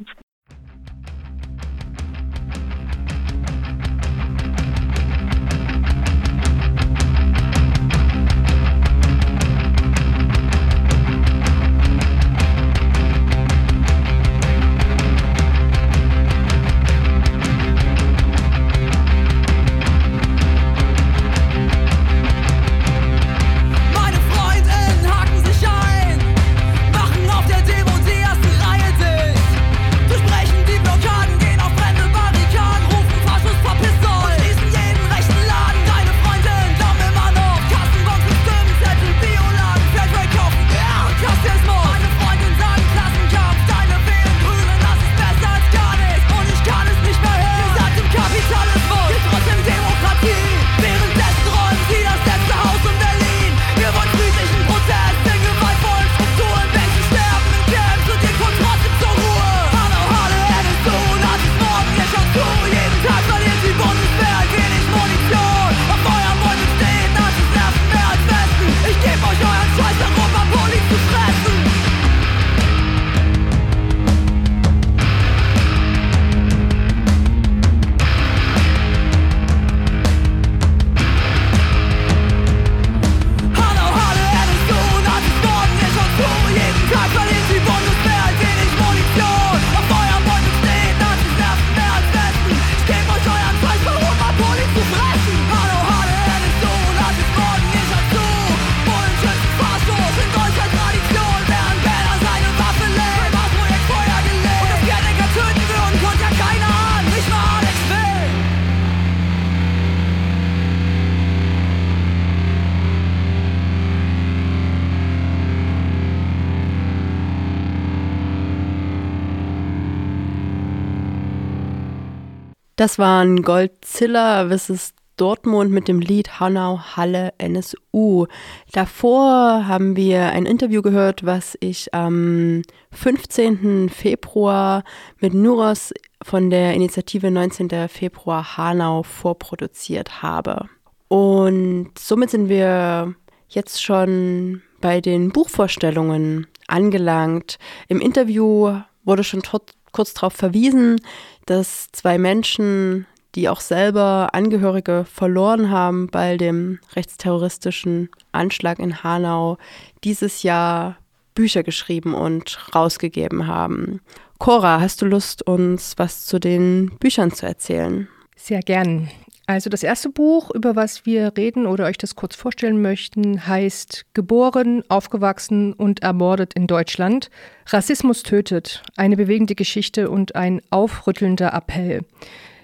[122.83, 124.95] Das waren Goldzilla vs.
[125.17, 128.27] Dortmund mit dem Lied Hanau Halle NSU.
[128.73, 133.89] Davor haben wir ein Interview gehört, was ich am 15.
[133.89, 134.83] Februar
[135.21, 137.89] mit Nuros von der Initiative 19.
[137.89, 140.69] Februar Hanau vorproduziert habe.
[141.07, 143.15] Und somit sind wir
[143.47, 147.61] jetzt schon bei den Buchvorstellungen angelangt.
[147.87, 149.45] Im Interview wurde schon
[149.93, 151.01] kurz darauf verwiesen,
[151.47, 159.59] dass zwei Menschen, die auch selber Angehörige verloren haben bei dem rechtsterroristischen Anschlag in Hanau,
[160.05, 160.97] dieses Jahr
[161.35, 164.01] Bücher geschrieben und rausgegeben haben.
[164.39, 168.09] Cora, hast du Lust, uns was zu den Büchern zu erzählen?
[168.37, 169.09] Sehr gern.
[169.53, 174.07] Also das erste Buch, über was wir reden oder euch das kurz vorstellen möchten, heißt
[174.15, 177.29] Geboren, aufgewachsen und ermordet in Deutschland.
[177.67, 178.83] Rassismus tötet.
[178.97, 182.01] Eine bewegende Geschichte und ein aufrüttelnder Appell.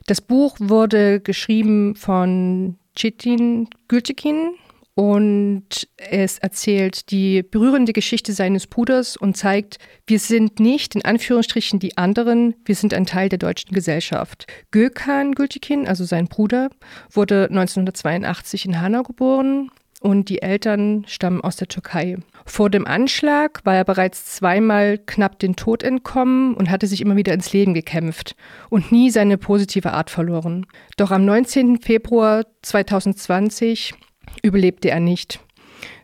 [0.07, 4.55] Das Buch wurde geschrieben von Chitin Gültekin,
[4.99, 11.79] und es erzählt die berührende Geschichte seines Bruders und zeigt, wir sind nicht in Anführungsstrichen
[11.79, 14.49] die anderen, wir sind ein Teil der deutschen Gesellschaft.
[14.73, 16.71] Gökhan Gültekin, also sein Bruder,
[17.13, 22.17] wurde 1982 in Hanau geboren und die Eltern stammen aus der Türkei.
[22.45, 27.15] Vor dem Anschlag war er bereits zweimal knapp den Tod entkommen und hatte sich immer
[27.15, 28.35] wieder ins Leben gekämpft
[28.69, 30.67] und nie seine positive Art verloren.
[30.97, 31.83] Doch am 19.
[31.83, 33.95] Februar 2020
[34.43, 35.41] überlebte er nicht.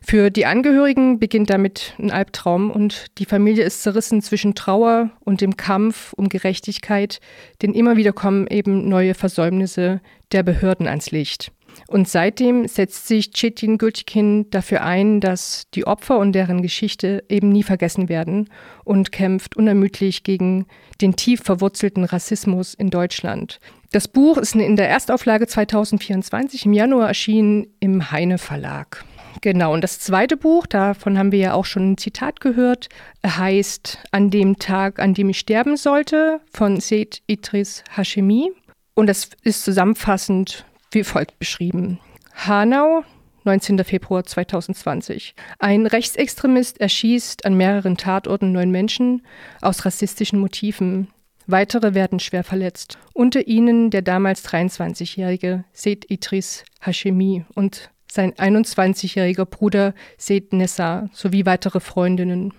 [0.01, 5.41] Für die Angehörigen beginnt damit ein Albtraum und die Familie ist zerrissen zwischen Trauer und
[5.41, 7.19] dem Kampf um Gerechtigkeit,
[7.61, 11.51] denn immer wieder kommen eben neue Versäumnisse der Behörden ans Licht.
[11.87, 17.49] Und seitdem setzt sich Chetin Gültekin dafür ein, dass die Opfer und deren Geschichte eben
[17.49, 18.49] nie vergessen werden
[18.83, 20.67] und kämpft unermüdlich gegen
[21.01, 23.59] den tief verwurzelten Rassismus in Deutschland.
[23.91, 29.05] Das Buch ist in der Erstauflage 2024 im Januar erschienen im Heine Verlag.
[29.41, 32.89] Genau, und das zweite Buch, davon haben wir ja auch schon ein Zitat gehört,
[33.25, 38.51] heißt An dem Tag, an dem ich sterben sollte, von Seyd Idris Hashemi.
[38.95, 41.99] Und das ist zusammenfassend wie folgt beschrieben.
[42.33, 43.03] Hanau,
[43.43, 43.83] 19.
[43.83, 45.35] Februar 2020.
[45.59, 49.21] Ein Rechtsextremist erschießt an mehreren Tatorten neun Menschen
[49.61, 51.09] aus rassistischen Motiven.
[51.47, 52.97] Weitere werden schwer verletzt.
[53.13, 61.45] Unter ihnen der damals 23-jährige Seyd Idris Hashemi und sein 21-jähriger Bruder Seyd Nessa sowie
[61.45, 62.53] weitere Freundinnen.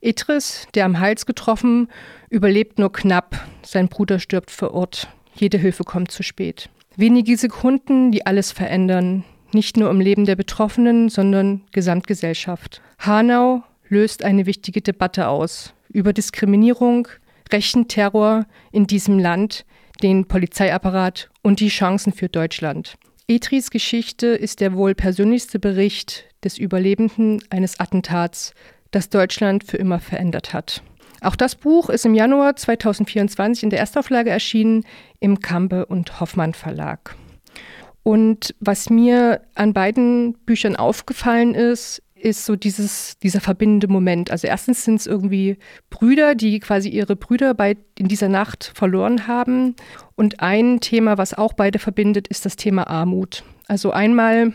[0.00, 1.88] Idris, der am Hals getroffen,
[2.28, 3.40] überlebt nur knapp.
[3.62, 5.08] Sein Bruder stirbt vor Ort.
[5.34, 6.68] Jede Hilfe kommt zu spät.
[6.96, 9.24] Wenige Sekunden, die alles verändern.
[9.52, 12.82] Nicht nur im Leben der Betroffenen, sondern Gesamtgesellschaft.
[12.98, 17.08] Hanau löst eine wichtige Debatte aus über Diskriminierung,
[17.52, 19.64] rechten Terror in diesem Land,
[20.02, 22.96] den Polizeiapparat und die Chancen für Deutschland.
[23.26, 28.52] Etris Geschichte ist der wohl persönlichste Bericht des Überlebenden eines Attentats,
[28.90, 30.82] das Deutschland für immer verändert hat.
[31.20, 34.84] Auch das Buch ist im Januar 2024 in der Erstauflage erschienen
[35.20, 37.16] im Kampe und Hoffmann Verlag.
[38.02, 44.30] Und was mir an beiden Büchern aufgefallen ist, ist so dieses, dieser verbindende Moment.
[44.30, 45.58] Also erstens sind es irgendwie
[45.90, 49.76] Brüder, die quasi ihre Brüder bei, in dieser Nacht verloren haben.
[50.16, 53.44] Und ein Thema, was auch beide verbindet, ist das Thema Armut.
[53.68, 54.54] Also einmal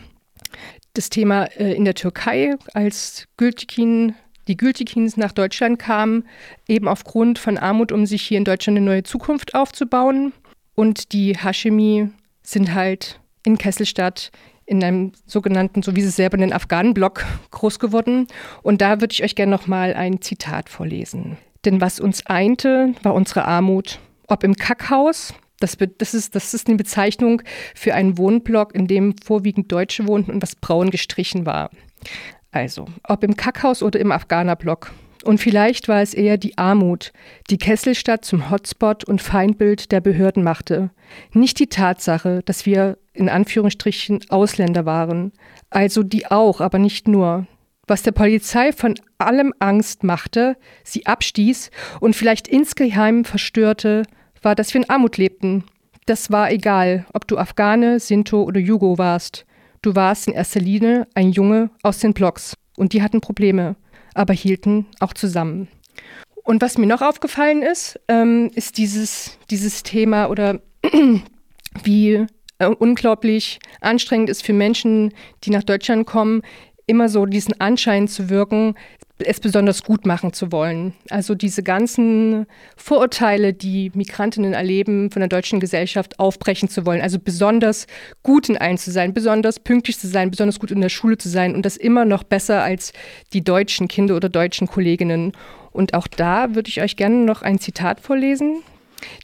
[0.94, 4.14] das Thema äh, in der Türkei, als Gültekin,
[4.48, 6.24] die Gültekins nach Deutschland kamen,
[6.66, 10.32] eben aufgrund von Armut, um sich hier in Deutschland eine neue Zukunft aufzubauen.
[10.74, 12.10] Und die Hashemi
[12.42, 14.32] sind halt in Kesselstadt
[14.70, 18.28] in einem sogenannten, so wie sie es selber nennen, Afghanenblock groß geworden.
[18.62, 21.38] Und da würde ich euch gerne noch mal ein Zitat vorlesen.
[21.64, 23.98] Denn was uns einte, war unsere Armut.
[24.28, 27.42] Ob im Kackhaus, das, das, ist, das ist eine Bezeichnung
[27.74, 31.70] für einen Wohnblock, in dem vorwiegend Deutsche wohnten und was braun gestrichen war.
[32.52, 34.92] Also, ob im Kackhaus oder im Afghanerblock.
[35.24, 37.12] Und vielleicht war es eher die Armut,
[37.50, 40.90] die Kesselstadt zum Hotspot und Feindbild der Behörden machte.
[41.32, 45.32] Nicht die Tatsache, dass wir in Anführungsstrichen Ausländer waren.
[45.68, 47.46] Also die auch, aber nicht nur.
[47.86, 54.04] Was der Polizei von allem Angst machte, sie abstieß und vielleicht insgeheim verstörte,
[54.42, 55.64] war, dass wir in Armut lebten.
[56.06, 59.44] Das war egal, ob du Afghane, Sinto oder Jugo warst.
[59.82, 62.54] Du warst in erster Linie ein Junge aus den Blocks.
[62.76, 63.76] Und die hatten Probleme
[64.14, 65.68] aber hielten auch zusammen.
[66.42, 70.60] Und was mir noch aufgefallen ist, ähm, ist dieses, dieses Thema oder
[71.84, 72.26] wie
[72.58, 75.12] äh, unglaublich anstrengend ist für Menschen,
[75.44, 76.42] die nach Deutschland kommen,
[76.86, 78.74] immer so diesen Anschein zu wirken,
[79.22, 80.94] es besonders gut machen zu wollen.
[81.08, 87.00] Also diese ganzen Vorurteile, die Migrantinnen erleben, von der deutschen Gesellschaft aufbrechen zu wollen.
[87.00, 87.86] Also besonders
[88.22, 91.28] gut in allen zu sein, besonders pünktlich zu sein, besonders gut in der Schule zu
[91.28, 92.92] sein und das immer noch besser als
[93.32, 95.32] die deutschen Kinder oder deutschen Kolleginnen.
[95.72, 98.62] Und auch da würde ich euch gerne noch ein Zitat vorlesen.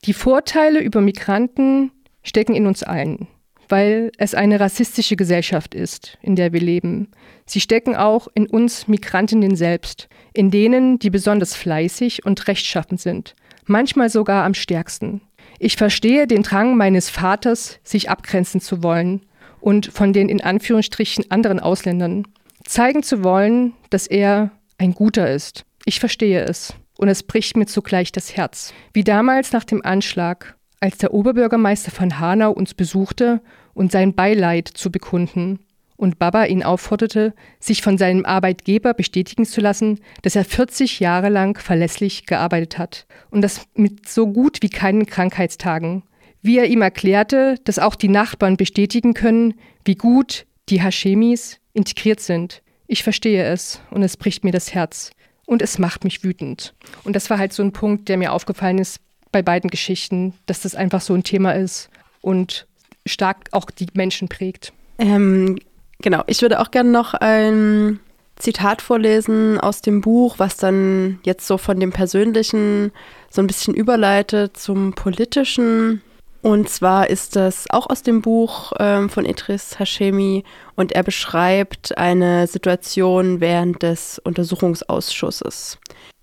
[0.05, 1.91] Die Vorteile über Migranten
[2.23, 3.29] stecken in uns allen
[3.69, 7.09] weil es eine rassistische Gesellschaft ist, in der wir leben.
[7.47, 13.35] Sie stecken auch in uns Migrantinnen selbst, in denen, die besonders fleißig und rechtschaffen sind,
[13.65, 15.21] manchmal sogar am stärksten.
[15.59, 19.23] Ich verstehe den Drang meines Vaters, sich abgrenzen zu wollen
[19.61, 22.27] und von den in Anführungsstrichen anderen Ausländern,
[22.65, 25.65] zeigen zu wollen, dass er ein Guter ist.
[25.85, 28.73] Ich verstehe es und es bricht mir zugleich das Herz.
[28.93, 33.41] Wie damals nach dem Anschlag als der Oberbürgermeister von Hanau uns besuchte
[33.75, 35.61] und sein Beileid zu bekunden
[35.97, 41.29] und Baba ihn aufforderte, sich von seinem Arbeitgeber bestätigen zu lassen, dass er 40 Jahre
[41.29, 46.03] lang verlässlich gearbeitet hat und das mit so gut wie keinen Krankheitstagen.
[46.43, 52.21] Wie er ihm erklärte, dass auch die Nachbarn bestätigen können, wie gut die Hashemis integriert
[52.21, 52.63] sind.
[52.87, 55.11] Ich verstehe es und es bricht mir das Herz
[55.47, 56.75] und es macht mich wütend.
[57.05, 59.01] Und das war halt so ein Punkt, der mir aufgefallen ist
[59.37, 61.91] bei beiden Geschichten, dass das einfach so ein Thema ist
[62.23, 62.67] und
[63.05, 64.73] stark auch die Menschen prägt.
[64.99, 65.59] Ähm,
[66.01, 68.01] genau, ich würde auch gerne noch ein
[68.37, 72.93] Zitat vorlesen aus dem Buch, was dann jetzt so von dem Persönlichen
[73.29, 76.01] so ein bisschen überleitet zum Politischen.
[76.41, 80.45] Und zwar ist das auch aus dem Buch ähm, von Idris Hashemi
[80.77, 85.77] und er beschreibt eine Situation während des Untersuchungsausschusses.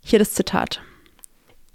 [0.03, 0.81] Hier das Zitat.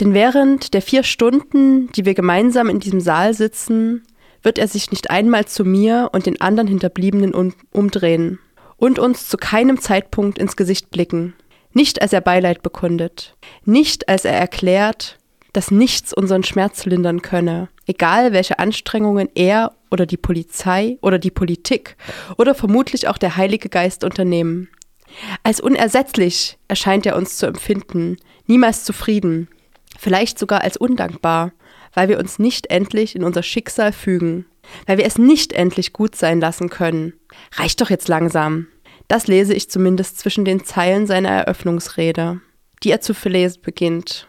[0.00, 4.04] Denn während der vier Stunden, die wir gemeinsam in diesem Saal sitzen,
[4.42, 8.38] wird er sich nicht einmal zu mir und den anderen Hinterbliebenen um umdrehen
[8.76, 11.34] und uns zu keinem Zeitpunkt ins Gesicht blicken.
[11.72, 15.18] Nicht als er Beileid bekundet, nicht als er erklärt,
[15.52, 21.30] dass nichts unseren Schmerz lindern könne, egal welche Anstrengungen er oder die Polizei oder die
[21.30, 21.96] Politik
[22.36, 24.68] oder vermutlich auch der Heilige Geist unternehmen.
[25.42, 29.48] Als unersetzlich erscheint er uns zu empfinden, niemals zufrieden,
[29.98, 31.52] vielleicht sogar als undankbar,
[31.92, 34.46] weil wir uns nicht endlich in unser Schicksal fügen,
[34.86, 37.12] weil wir es nicht endlich gut sein lassen können.
[37.56, 38.68] Reicht doch jetzt langsam.
[39.08, 42.40] Das lese ich zumindest zwischen den Zeilen seiner Eröffnungsrede,
[42.82, 44.28] die er zu verlesen beginnt.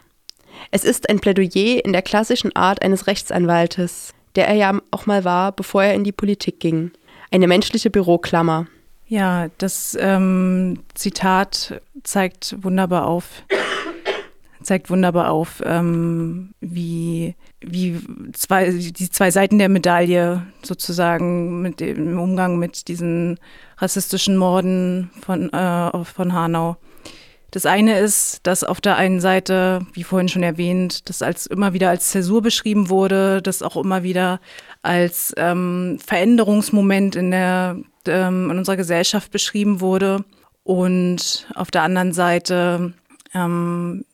[0.70, 5.24] Es ist ein Plädoyer in der klassischen Art eines Rechtsanwaltes, der er ja auch mal
[5.24, 6.90] war, bevor er in die Politik ging.
[7.30, 8.66] eine menschliche Büroklammer.
[9.06, 13.44] Ja, das ähm, Zitat zeigt wunderbar auf,
[14.70, 17.98] zeigt wunderbar auf, ähm, wie, wie
[18.34, 23.40] zwei, die zwei Seiten der Medaille sozusagen mit dem, im Umgang mit diesen
[23.78, 26.76] rassistischen Morden von, äh, von Hanau.
[27.50, 31.72] Das eine ist, dass auf der einen Seite, wie vorhin schon erwähnt, das als immer
[31.72, 34.38] wieder als Zäsur beschrieben wurde, das auch immer wieder
[34.82, 40.24] als ähm, Veränderungsmoment in der ähm, in unserer Gesellschaft beschrieben wurde.
[40.62, 42.92] Und auf der anderen Seite,
[43.34, 44.04] ähm,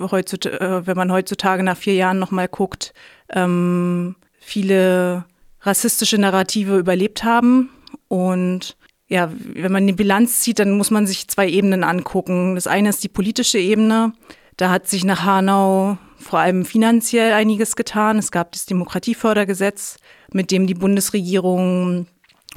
[0.00, 2.92] heutzutage, äh, wenn man heutzutage nach vier Jahren nochmal guckt,
[3.30, 5.24] ähm, viele
[5.60, 7.70] rassistische Narrative überlebt haben.
[8.08, 8.76] Und
[9.08, 12.54] ja, wenn man die Bilanz zieht, dann muss man sich zwei Ebenen angucken.
[12.54, 14.12] Das eine ist die politische Ebene.
[14.56, 18.18] Da hat sich nach Hanau vor allem finanziell einiges getan.
[18.18, 19.98] Es gab das Demokratiefördergesetz,
[20.32, 22.06] mit dem die Bundesregierung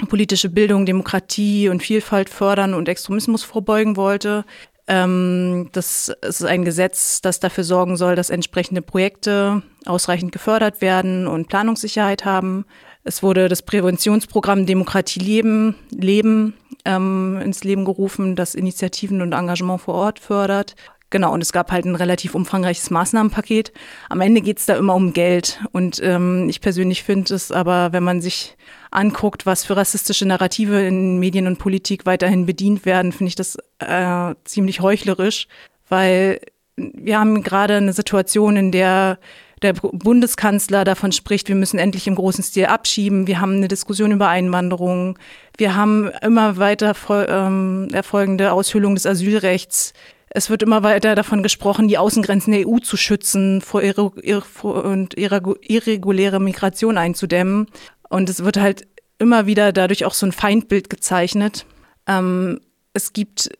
[0.06, 4.44] politische Bildung, Demokratie und Vielfalt fördern und Extremismus vorbeugen wollte.
[4.88, 11.26] Ähm, das ist ein Gesetz, das dafür sorgen soll, dass entsprechende Projekte ausreichend gefördert werden
[11.26, 12.64] und Planungssicherheit haben.
[13.04, 16.54] Es wurde das Präventionsprogramm Demokratie Leben, Leben
[16.86, 20.74] ähm, ins Leben gerufen, das Initiativen und Engagement vor Ort fördert.
[21.10, 23.72] Genau, und es gab halt ein relativ umfangreiches Maßnahmenpaket.
[24.10, 25.58] Am Ende geht es da immer um Geld.
[25.72, 28.56] Und ähm, ich persönlich finde es aber, wenn man sich
[28.90, 33.56] anguckt, was für rassistische Narrative in Medien und Politik weiterhin bedient werden, finde ich das
[33.78, 35.48] äh, ziemlich heuchlerisch,
[35.88, 36.40] weil
[36.76, 39.18] wir haben gerade eine Situation, in der
[39.62, 43.26] der Bundeskanzler davon spricht, wir müssen endlich im großen Stil abschieben.
[43.26, 45.18] Wir haben eine Diskussion über Einwanderung.
[45.56, 46.94] Wir haben immer weiter
[47.28, 49.94] ähm, erfolgende Aushöhlung des Asylrechts.
[50.30, 54.44] Es wird immer weiter davon gesprochen, die Außengrenzen der EU zu schützen vor irre, irre,
[54.62, 57.66] und irreguläre Migration einzudämmen.
[58.08, 58.86] Und es wird halt
[59.18, 61.66] immer wieder dadurch auch so ein Feindbild gezeichnet.
[62.06, 62.60] Ähm,
[62.92, 63.50] es gibt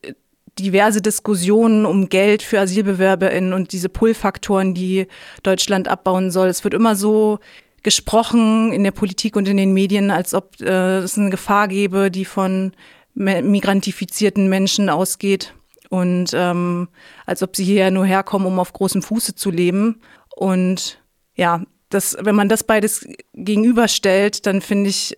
[0.58, 5.06] diverse Diskussionen um Geld für AsylbewerberInnen und diese Pull-Faktoren, die
[5.42, 6.48] Deutschland abbauen soll.
[6.48, 7.38] Es wird immer so
[7.82, 12.10] gesprochen in der Politik und in den Medien, als ob äh, es eine Gefahr gäbe,
[12.10, 12.72] die von
[13.14, 15.54] migrantifizierten Menschen ausgeht
[15.88, 16.88] und ähm,
[17.26, 20.00] als ob sie hierher nur herkommen, um auf großem Fuße zu leben.
[20.36, 21.02] Und
[21.34, 25.16] ja, das, wenn man das beides gegenüberstellt, dann finde ich,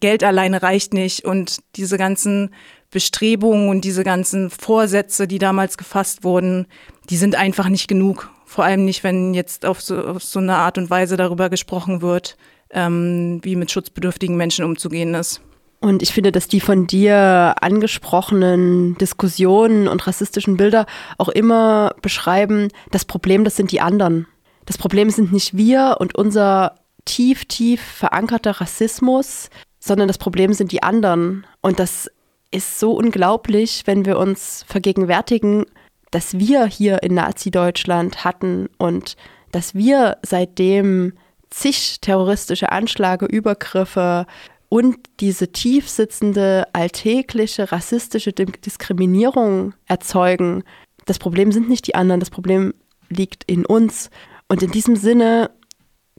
[0.00, 2.54] Geld alleine reicht nicht und diese ganzen
[2.90, 6.66] Bestrebungen und diese ganzen Vorsätze, die damals gefasst wurden,
[7.10, 8.30] die sind einfach nicht genug.
[8.46, 12.00] Vor allem nicht, wenn jetzt auf so, auf so eine Art und Weise darüber gesprochen
[12.00, 12.38] wird,
[12.70, 15.42] ähm, wie mit schutzbedürftigen Menschen umzugehen ist.
[15.80, 20.86] Und ich finde, dass die von dir angesprochenen Diskussionen und rassistischen Bilder
[21.18, 24.26] auch immer beschreiben, das Problem, das sind die anderen.
[24.66, 26.74] Das Problem sind nicht wir und unser
[27.04, 31.46] tief, tief verankerter Rassismus, sondern das Problem sind die anderen.
[31.60, 32.10] Und das
[32.50, 35.64] ist so unglaublich, wenn wir uns vergegenwärtigen,
[36.10, 39.16] dass wir hier in Nazi-Deutschland hatten und
[39.52, 41.14] dass wir seitdem
[41.50, 44.26] zig terroristische Anschläge, Übergriffe,
[44.68, 50.62] und diese tiefsitzende, alltägliche, rassistische Diskriminierung erzeugen.
[51.06, 52.74] Das Problem sind nicht die anderen, das Problem
[53.08, 54.10] liegt in uns.
[54.48, 55.50] Und in diesem Sinne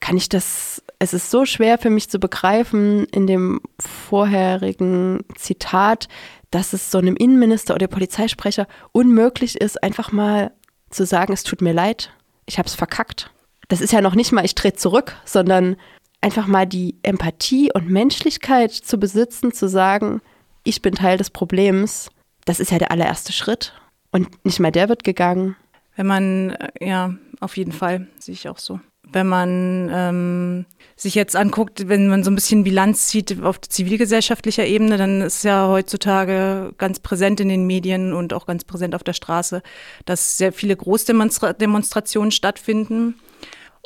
[0.01, 6.07] kann ich das, es ist so schwer für mich zu begreifen in dem vorherigen Zitat,
[6.51, 10.51] dass es so einem Innenminister oder Polizeisprecher unmöglich ist, einfach mal
[10.89, 12.11] zu sagen, es tut mir leid,
[12.45, 13.31] ich habe es verkackt.
[13.67, 15.75] Das ist ja noch nicht mal, ich trete zurück, sondern
[16.21, 20.21] einfach mal die Empathie und Menschlichkeit zu besitzen, zu sagen,
[20.63, 22.09] ich bin Teil des Problems,
[22.45, 23.73] das ist ja der allererste Schritt.
[24.11, 25.55] Und nicht mal der wird gegangen.
[25.95, 28.79] Wenn man, äh, ja, auf jeden Fall, sehe ich auch so.
[29.11, 30.65] Wenn man ähm,
[30.95, 35.43] sich jetzt anguckt, wenn man so ein bisschen Bilanz zieht auf zivilgesellschaftlicher Ebene, dann ist
[35.43, 39.63] ja heutzutage ganz präsent in den Medien und auch ganz präsent auf der Straße,
[40.05, 43.15] dass sehr viele Großdemonstrationen stattfinden.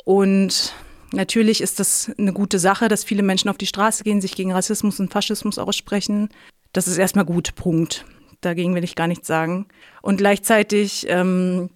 [0.04, 0.74] Und
[1.14, 4.52] Natürlich ist das eine gute Sache, dass viele Menschen auf die Straße gehen, sich gegen
[4.52, 6.28] Rassismus und Faschismus aussprechen.
[6.72, 8.04] Das ist erstmal gut, Punkt.
[8.40, 9.66] Dagegen will ich gar nichts sagen.
[10.02, 11.70] Und gleichzeitig ähm,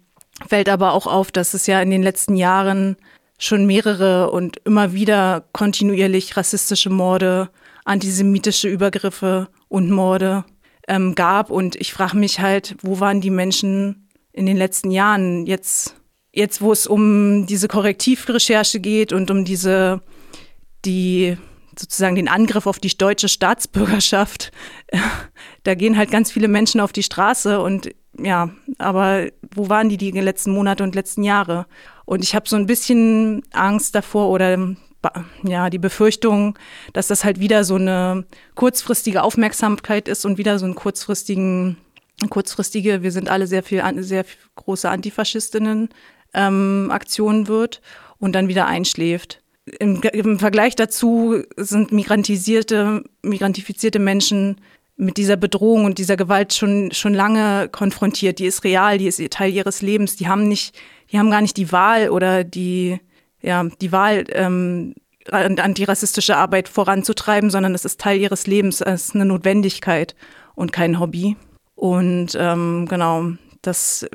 [0.47, 2.97] fällt aber auch auf, dass es ja in den letzten Jahren
[3.37, 7.49] schon mehrere und immer wieder kontinuierlich rassistische Morde,
[7.85, 10.43] antisemitische Übergriffe und Morde
[10.87, 11.49] ähm, gab.
[11.49, 15.45] Und ich frage mich halt, wo waren die Menschen in den letzten Jahren?
[15.45, 15.95] Jetzt
[16.39, 20.01] jetzt, wo es um diese Korrektivrecherche geht und um diese,
[20.85, 21.37] die
[21.77, 24.51] sozusagen den Angriff auf die deutsche Staatsbürgerschaft,
[25.63, 29.97] da gehen halt ganz viele Menschen auf die Straße und ja, aber wo waren die
[29.97, 31.67] die letzten Monate und letzten Jahre?
[32.05, 34.75] Und ich habe so ein bisschen Angst davor oder
[35.43, 36.57] ja, die Befürchtung,
[36.91, 38.25] dass das halt wieder so eine
[38.55, 41.77] kurzfristige Aufmerksamkeit ist und wieder so einen kurzfristigen,
[42.29, 44.25] kurzfristige, wir sind alle sehr viel, sehr
[44.55, 45.89] große Antifaschistinnen
[46.33, 47.81] ähm, Aktion wird
[48.17, 49.41] und dann wieder einschläft.
[49.79, 54.59] Im, Im, Vergleich dazu sind migrantisierte, migrantifizierte Menschen
[54.95, 58.39] mit dieser Bedrohung und dieser Gewalt schon, schon lange konfrontiert.
[58.39, 60.15] Die ist real, die ist Teil ihres Lebens.
[60.15, 60.75] Die haben nicht,
[61.11, 62.99] die haben gar nicht die Wahl oder die,
[63.41, 64.95] ja, die Wahl, ähm,
[65.31, 70.15] antirassistische Arbeit voranzutreiben, sondern es ist Teil ihres Lebens, es ist eine Notwendigkeit
[70.55, 71.35] und kein Hobby.
[71.75, 74.07] Und ähm, genau, das,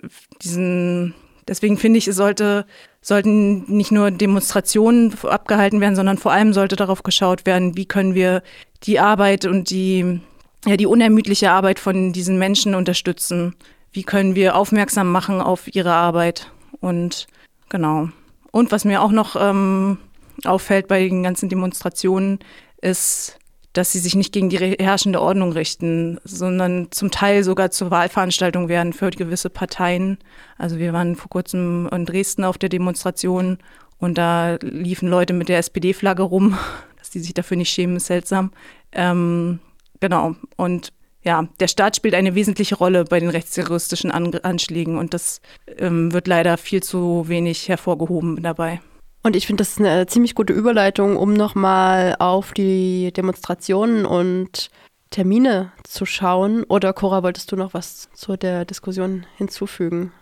[0.42, 1.14] diesen,
[1.48, 2.66] deswegen finde ich, es sollte,
[3.00, 8.14] sollten nicht nur Demonstrationen abgehalten werden, sondern vor allem sollte darauf geschaut werden, wie können
[8.14, 8.42] wir
[8.82, 10.20] die Arbeit und die,
[10.66, 13.54] ja, die unermüdliche Arbeit von diesen Menschen unterstützen.
[13.92, 16.50] Wie können wir aufmerksam machen auf ihre Arbeit?
[16.80, 17.26] Und
[17.68, 18.08] genau.
[18.50, 19.98] Und was mir auch noch ähm,
[20.44, 22.40] auffällt bei den ganzen Demonstrationen,
[22.80, 23.38] ist,
[23.74, 28.68] dass sie sich nicht gegen die herrschende Ordnung richten, sondern zum Teil sogar zur Wahlveranstaltung
[28.68, 30.18] werden für gewisse Parteien.
[30.56, 33.58] Also wir waren vor kurzem in Dresden auf der Demonstration
[33.98, 36.56] und da liefen Leute mit der SPD-Flagge rum.
[36.98, 38.52] Dass die sich dafür nicht schämen, ist seltsam.
[38.92, 39.58] Ähm,
[40.00, 40.36] genau.
[40.56, 40.92] Und
[41.24, 45.40] ja, der Staat spielt eine wesentliche Rolle bei den rechtsterroristischen Anschlägen und das
[45.78, 48.80] ähm, wird leider viel zu wenig hervorgehoben dabei.
[49.24, 54.68] Und ich finde, das ist eine ziemlich gute Überleitung, um nochmal auf die Demonstrationen und
[55.08, 56.62] Termine zu schauen.
[56.64, 60.12] Oder Cora, wolltest du noch was zu der Diskussion hinzufügen?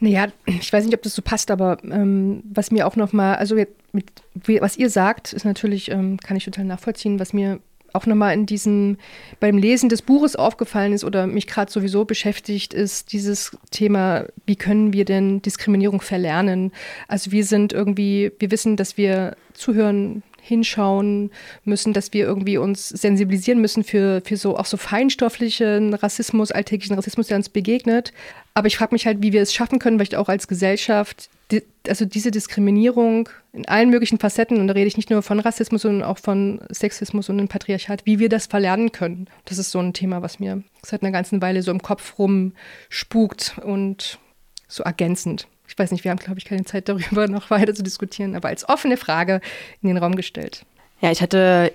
[0.00, 3.54] Naja, ich weiß nicht, ob das so passt, aber ähm, was mir auch nochmal, also
[3.92, 7.60] mit, was ihr sagt, ist natürlich, ähm, kann ich total nachvollziehen, was mir
[7.92, 8.96] auch nochmal in diesem,
[9.40, 14.56] beim Lesen des Buches aufgefallen ist oder mich gerade sowieso beschäftigt, ist dieses Thema, wie
[14.56, 16.72] können wir denn Diskriminierung verlernen?
[17.08, 21.30] Also wir sind irgendwie, wir wissen, dass wir zuhören, hinschauen
[21.64, 26.94] müssen, dass wir irgendwie uns sensibilisieren müssen für, für so auch so feinstofflichen Rassismus, alltäglichen
[26.94, 28.12] Rassismus, der uns begegnet.
[28.54, 31.62] Aber ich frage mich halt, wie wir es schaffen können, vielleicht auch als Gesellschaft, die,
[31.86, 35.82] also diese Diskriminierung in allen möglichen Facetten, und da rede ich nicht nur von Rassismus,
[35.82, 39.28] sondern auch von Sexismus und dem Patriarchat, wie wir das verlernen können.
[39.44, 43.58] Das ist so ein Thema, was mir seit einer ganzen Weile so im Kopf rumspukt
[43.62, 44.18] und
[44.66, 45.46] so ergänzend.
[45.68, 48.48] Ich weiß nicht, wir haben, glaube ich, keine Zeit darüber noch weiter zu diskutieren, aber
[48.48, 49.40] als offene Frage
[49.82, 50.64] in den Raum gestellt.
[51.00, 51.72] Ja, ich hatte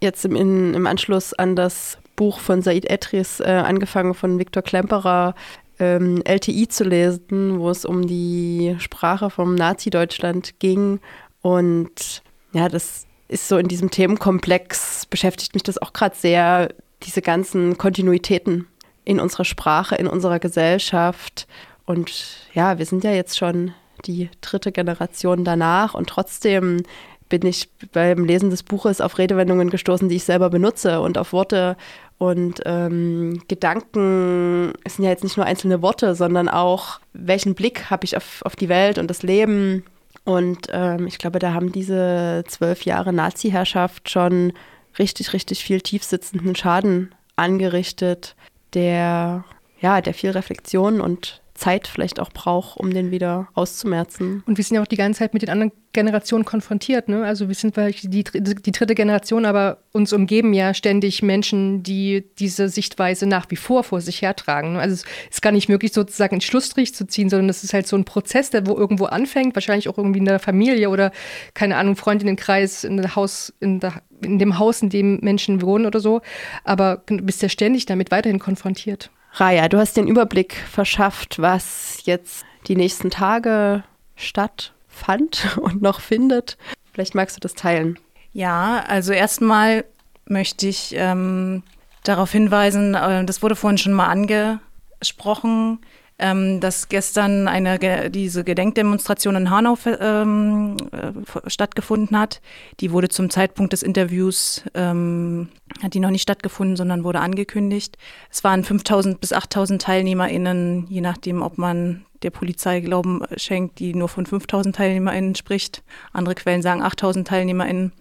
[0.00, 4.62] jetzt im, in, im Anschluss an das Buch von Said Etris äh, angefangen von Viktor
[4.62, 5.34] Klemperer
[5.78, 11.00] ähm, LTI zu lesen, wo es um die Sprache vom Nazi-Deutschland ging.
[11.40, 12.22] Und
[12.52, 16.74] ja, das ist so in diesem Themenkomplex, beschäftigt mich das auch gerade sehr,
[17.04, 18.66] diese ganzen Kontinuitäten
[19.04, 21.46] in unserer Sprache, in unserer Gesellschaft.
[21.88, 22.12] Und
[22.52, 23.72] ja, wir sind ja jetzt schon
[24.04, 26.82] die dritte Generation danach und trotzdem
[27.30, 31.32] bin ich beim Lesen des Buches auf Redewendungen gestoßen, die ich selber benutze und auf
[31.32, 31.78] Worte
[32.18, 38.04] und ähm, Gedanken sind ja jetzt nicht nur einzelne Worte, sondern auch, welchen Blick habe
[38.04, 39.82] ich auf, auf die Welt und das Leben.
[40.24, 44.52] Und ähm, ich glaube, da haben diese zwölf Jahre Nazi-Herrschaft schon
[44.98, 48.36] richtig, richtig viel tiefsitzenden Schaden angerichtet,
[48.74, 49.44] der,
[49.80, 54.44] ja, der viel Reflexion und Zeit vielleicht auch braucht, um den wieder auszumerzen.
[54.46, 57.08] Und wir sind ja auch die ganze Zeit mit den anderen Generationen konfrontiert.
[57.08, 57.24] Ne?
[57.24, 62.24] Also wir sind vielleicht die, die dritte Generation, aber uns umgeben ja ständig Menschen, die
[62.38, 64.74] diese Sichtweise nach wie vor vor sich hertragen.
[64.74, 64.80] Ne?
[64.80, 67.88] Also es ist gar nicht möglich, sozusagen einen Schlussstrich zu ziehen, sondern es ist halt
[67.88, 71.10] so ein Prozess, der wo irgendwo anfängt, wahrscheinlich auch irgendwie in der Familie oder,
[71.54, 75.86] keine Ahnung, Freundinnenkreis, in, der Haus, in, der, in dem Haus, in dem Menschen wohnen
[75.86, 76.20] oder so.
[76.62, 79.10] Aber bist ja ständig damit weiterhin konfrontiert.
[79.40, 83.84] Raya, du hast den Überblick verschafft, was jetzt die nächsten Tage
[84.16, 86.58] stattfand und noch findet.
[86.92, 87.98] Vielleicht magst du das teilen.
[88.32, 89.84] Ja, also erstmal
[90.26, 91.62] möchte ich ähm,
[92.02, 95.78] darauf hinweisen, äh, das wurde vorhin schon mal angesprochen,
[96.18, 102.40] ähm, dass gestern eine diese Gedenkdemonstration in Hanau ähm, äh, stattgefunden hat.
[102.80, 105.48] Die wurde zum Zeitpunkt des Interviews ähm,
[105.82, 107.96] hat die noch nicht stattgefunden, sondern wurde angekündigt.
[108.30, 113.94] Es waren 5000 bis 8000 TeilnehmerInnen, je nachdem, ob man der Polizei Glauben schenkt, die
[113.94, 115.82] nur von 5000 TeilnehmerInnen spricht.
[116.12, 117.92] Andere Quellen sagen 8000 TeilnehmerInnen.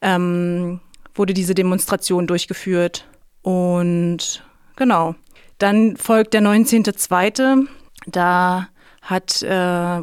[0.00, 0.80] Ähm,
[1.14, 3.06] wurde diese Demonstration durchgeführt.
[3.42, 4.42] Und
[4.76, 5.14] genau,
[5.58, 7.66] dann folgt der 19.2.
[8.06, 8.68] Da
[9.02, 10.02] hat äh,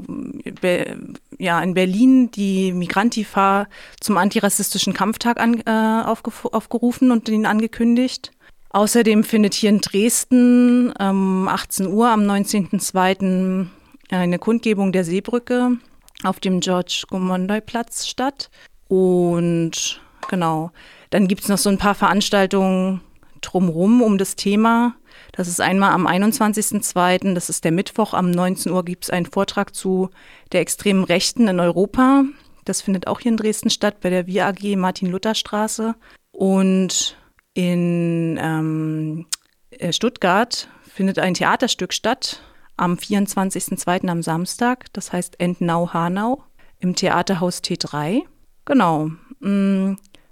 [1.40, 3.68] ja, in Berlin die Migrantifa
[4.00, 8.32] zum antirassistischen Kampftag an, äh, aufgerufen und ihn angekündigt.
[8.70, 13.68] Außerdem findet hier in Dresden um ähm, 18 Uhr am 19.02.
[14.12, 15.78] eine Kundgebung der Seebrücke
[16.24, 18.50] auf dem George Gomondoy Platz statt.
[18.88, 20.72] Und genau,
[21.10, 23.02] dann gibt es noch so ein paar Veranstaltungen
[23.42, 24.96] drumherum um das Thema.
[25.32, 29.26] Das ist einmal am 21.02., das ist der Mittwoch, am 19 Uhr gibt es einen
[29.26, 30.10] Vortrag zu
[30.52, 32.26] der extremen Rechten in Europa.
[32.66, 35.96] Das findet auch hier in Dresden statt, bei der Wir AG Martin-Luther-Straße.
[36.32, 37.18] Und
[37.54, 39.26] in ähm,
[39.72, 42.42] äh, Stuttgart findet ein Theaterstück statt
[42.78, 44.08] am 24.02.
[44.08, 44.92] am Samstag.
[44.94, 46.44] Das heißt Entnau-Hanau
[46.80, 48.24] im Theaterhaus T3.
[48.66, 49.12] Genau.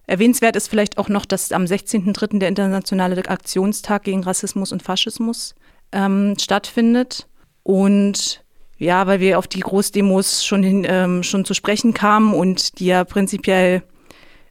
[0.09, 2.39] Erwähnenswert ist vielleicht auch noch, dass am 16.03.
[2.39, 5.53] der Internationale Aktionstag gegen Rassismus und Faschismus
[5.91, 7.27] ähm, stattfindet.
[7.61, 8.43] Und
[8.79, 12.87] ja, weil wir auf die Großdemos schon, hin, ähm, schon zu sprechen kamen und die
[12.87, 13.83] ja prinzipiell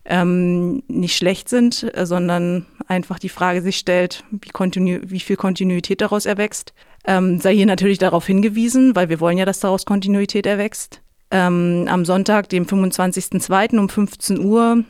[0.05, 5.37] ähm, nicht schlecht sind, äh, sondern einfach die Frage sich stellt, wie, kontinu wie viel
[5.37, 6.73] Kontinuität daraus erwächst,
[7.05, 11.03] ähm, sei hier natürlich darauf hingewiesen, weil wir wollen ja, dass daraus Kontinuität erwächst.
[11.33, 13.77] Ähm, am Sonntag, dem 25.02.
[13.77, 14.85] um 15 Uhr,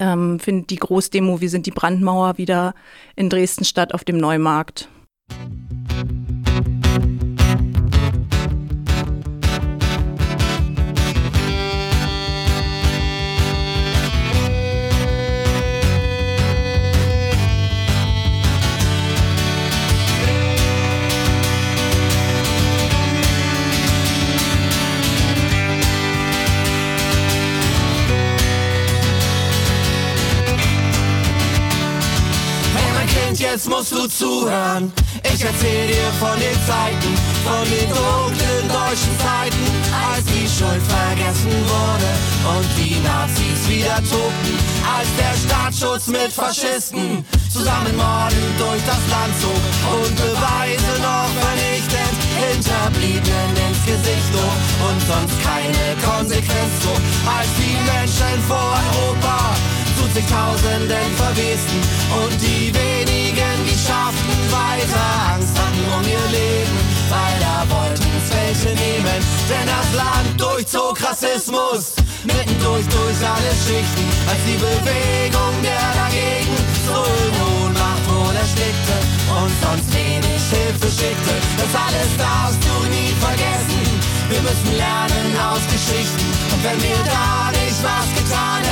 [0.00, 2.74] ähm, findet die Großdemo Wir sind die Brandmauer wieder
[3.14, 4.88] in Dresden statt auf dem Neumarkt.
[33.52, 34.92] Jetzt musst du zuhören.
[35.24, 41.54] Ich erzähl dir von den Zeiten, von den dunklen deutschen Zeiten, als die Schuld vergessen
[41.66, 42.10] wurde
[42.54, 49.34] und die Nazis wieder tobten, als der Staatsschutz mit Faschisten zusammen morden durch das Land
[49.42, 49.62] zog
[49.98, 57.76] und Beweise noch vernichtend Hinterbliebenen ins Gesicht hoch und sonst keine Konsequenz zog, als die
[57.82, 59.56] Menschen vor Europa
[60.00, 61.80] zu zigtausenden verwesten
[62.24, 66.78] und die wenigen, die schafften, weiter Angst hatten um ihr Leben,
[67.12, 69.20] weil da wollten es welche nehmen,
[69.50, 76.56] denn das Land durchzog Rassismus, mitten durch, durch alle Schichten, als die Bewegung der dagegen
[76.88, 78.96] so in Ohnmacht wohl erstickte
[79.36, 83.84] und sonst wenig Hilfe schickte, das alles darfst du nie vergessen,
[84.30, 86.24] wir müssen lernen aus Geschichten.
[86.54, 88.69] Und wenn wir da nicht was getan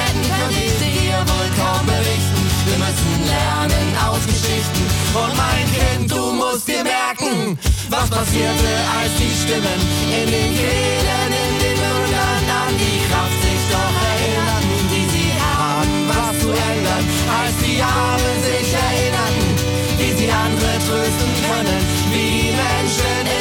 [1.58, 2.42] kaum berichten.
[2.68, 4.82] Wir müssen lernen aus Geschichten.
[5.14, 7.58] Und mein Kind, du musst dir merken,
[7.90, 9.80] was passierte, als die Stimmen
[10.18, 15.94] in den Kehlen, in den Mündern an die Kraft sich doch erinnerten, die sie haben,
[16.12, 17.04] was zu ändern,
[17.40, 19.48] als die Armen sich erinnerten,
[19.98, 21.80] wie sie andere trösten können,
[22.12, 23.37] wie Menschen in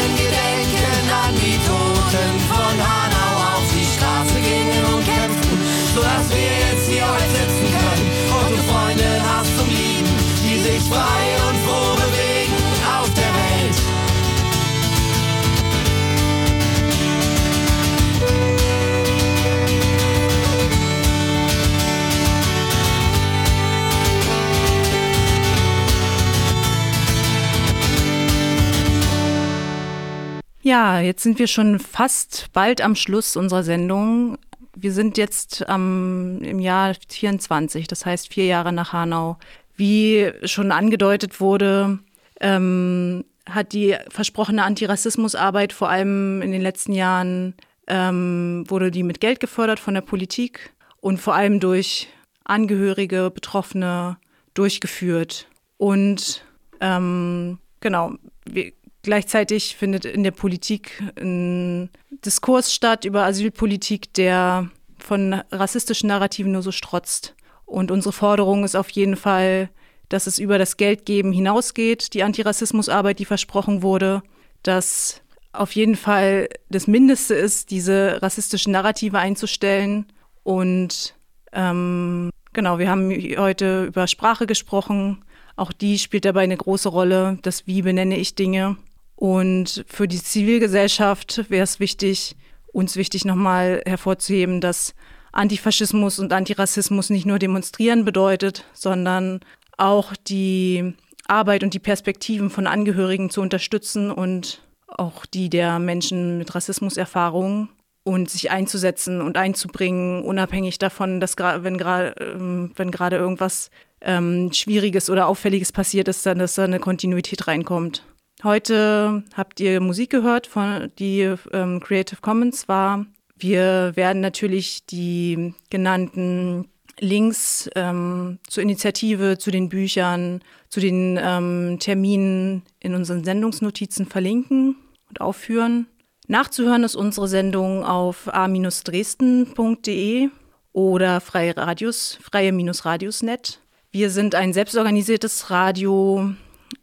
[30.67, 34.37] Ja, jetzt sind wir schon fast bald am Schluss unserer Sendung.
[34.75, 39.37] Wir sind jetzt ähm, im Jahr 24, das heißt vier Jahre nach Hanau.
[39.77, 41.99] Wie schon angedeutet wurde,
[42.41, 47.55] ähm, hat die versprochene Antirassismusarbeit vor allem in den letzten Jahren
[47.87, 52.09] ähm, wurde die mit Geld gefördert von der Politik und vor allem durch
[52.43, 54.17] Angehörige, Betroffene
[54.53, 55.47] durchgeführt.
[55.77, 56.43] Und
[56.81, 58.73] ähm, genau, wir,
[59.07, 61.89] Gleichzeitig findet in der Politik ein
[62.25, 67.33] Diskurs statt über Asylpolitik, der von rassistischen Narrativen nur so strotzt.
[67.65, 69.69] Und unsere Forderung ist auf jeden Fall,
[70.09, 74.23] dass es über das Geldgeben hinausgeht, die Antirassismusarbeit, die versprochen wurde,
[74.61, 75.21] dass
[75.53, 80.07] auf jeden Fall das Mindeste ist, diese rassistischen Narrative einzustellen.
[80.43, 81.15] Und
[81.53, 85.23] ähm, genau, wir haben heute über Sprache gesprochen.
[85.55, 87.39] Auch die spielt dabei eine große Rolle.
[87.43, 88.75] Das Wie benenne ich Dinge.
[89.17, 92.35] Und für die Zivilgesellschaft wäre es wichtig,
[92.71, 94.93] uns wichtig nochmal hervorzuheben, dass
[95.31, 99.39] Antifaschismus und Antirassismus nicht nur demonstrieren bedeutet, sondern
[99.75, 100.93] auch die
[101.27, 107.69] Arbeit und die Perspektiven von Angehörigen zu unterstützen und auch die der Menschen mit Rassismuserfahrung
[108.03, 114.53] und sich einzusetzen und einzubringen, unabhängig davon, dass wenn gerade ähm, wenn gerade irgendwas ähm,
[114.53, 118.03] Schwieriges oder Auffälliges passiert ist, dann dass da eine Kontinuität reinkommt.
[118.43, 123.07] Heute habt ihr Musik gehört, von, die ähm, Creative Commons war.
[123.35, 126.67] Wir werden natürlich die genannten
[126.99, 134.75] Links ähm, zur Initiative, zu den Büchern, zu den ähm, Terminen in unseren Sendungsnotizen verlinken
[135.09, 135.87] und aufführen.
[136.27, 140.29] Nachzuhören ist unsere Sendung auf a-dresden.de
[140.73, 143.61] oder freie Radios, freie-radiosnet.
[143.91, 146.35] Wir sind ein selbstorganisiertes Radio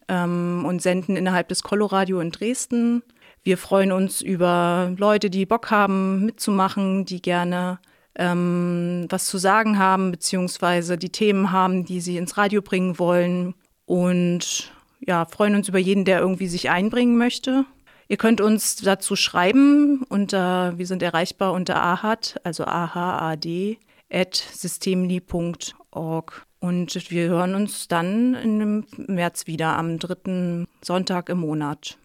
[0.09, 3.03] ähm, und senden innerhalb des Coloradio in Dresden.
[3.43, 7.78] Wir freuen uns über Leute, die Bock haben, mitzumachen, die gerne
[8.16, 13.55] ähm, was zu sagen haben, beziehungsweise die Themen haben, die sie ins Radio bringen wollen.
[13.87, 17.66] Und ja, freuen uns über jeden, der irgendwie sich einbringen möchte.
[18.09, 23.47] Ihr könnt uns dazu schreiben unter, wir sind erreichbar unter ahad, also ahad,
[24.11, 25.74] at systemli.org.
[25.95, 31.99] Und wir hören uns dann im März wieder am dritten Sonntag im Monat.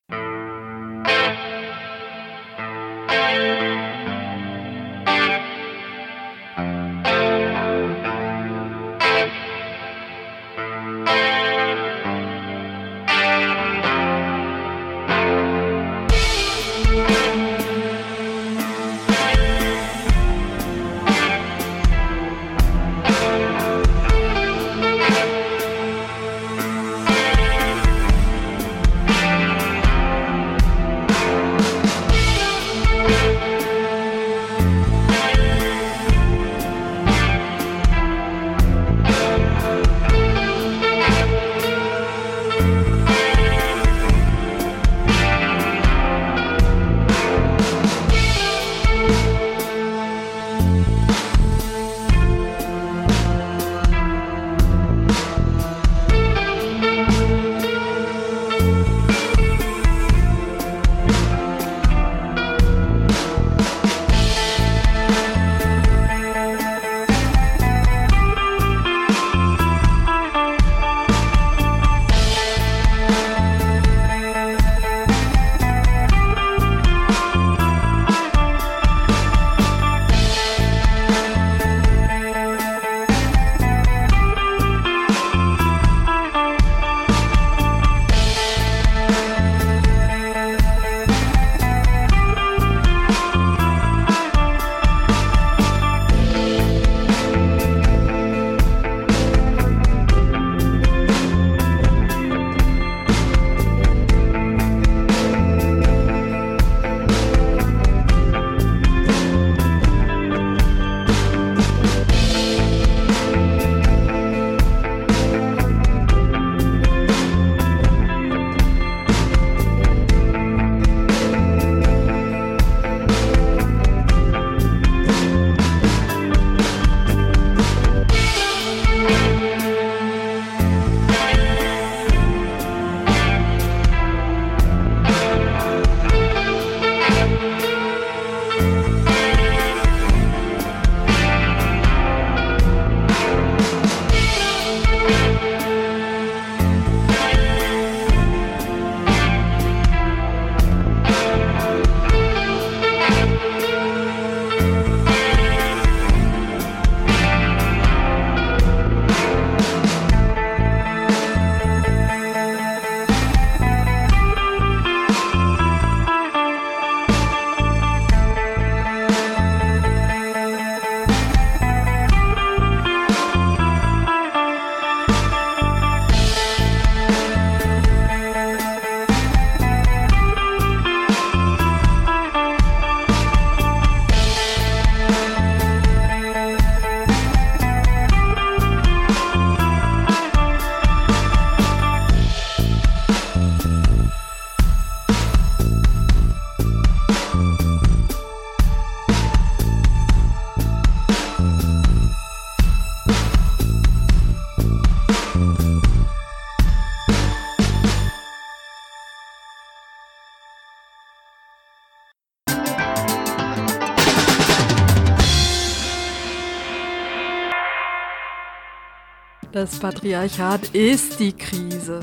[219.51, 222.01] Das Patriarchat ist die Krise.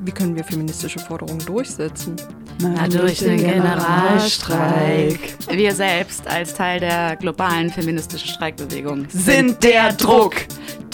[0.00, 2.16] Wie können wir feministische Forderungen durchsetzen?
[2.62, 5.36] Na, durch den Generalstreik.
[5.50, 10.36] Wir selbst als Teil der globalen feministischen Streikbewegung sind der Druck,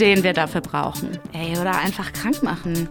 [0.00, 1.20] den wir dafür brauchen.
[1.32, 2.88] Ey, oder einfach krank machen.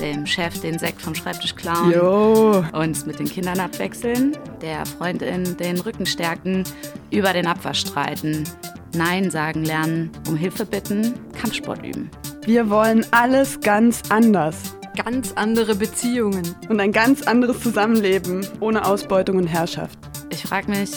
[0.00, 2.64] dem Chef den Sekt vom Schreibtisch klauen, jo.
[2.72, 6.64] uns mit den Kindern abwechseln, der Freundin den Rücken stärken,
[7.10, 8.44] über den Abwasch streiten,
[8.94, 12.10] Nein sagen lernen, um Hilfe bitten, Kampfsport üben.
[12.44, 14.74] Wir wollen alles ganz anders.
[14.96, 16.56] Ganz andere Beziehungen.
[16.68, 19.96] Und ein ganz anderes Zusammenleben ohne Ausbeutung und Herrschaft.
[20.28, 20.90] Ich frage mich,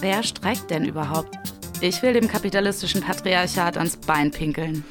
[0.00, 1.36] wer streikt denn überhaupt?
[1.80, 4.84] Ich will dem kapitalistischen Patriarchat ans Bein pinkeln.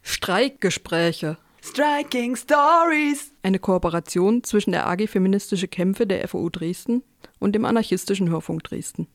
[0.00, 1.36] Streikgespräche.
[1.62, 3.32] Striking Stories.
[3.42, 7.02] Eine Kooperation zwischen der AG Feministische Kämpfe der FOU Dresden
[7.40, 9.06] und dem anarchistischen Hörfunk Dresden.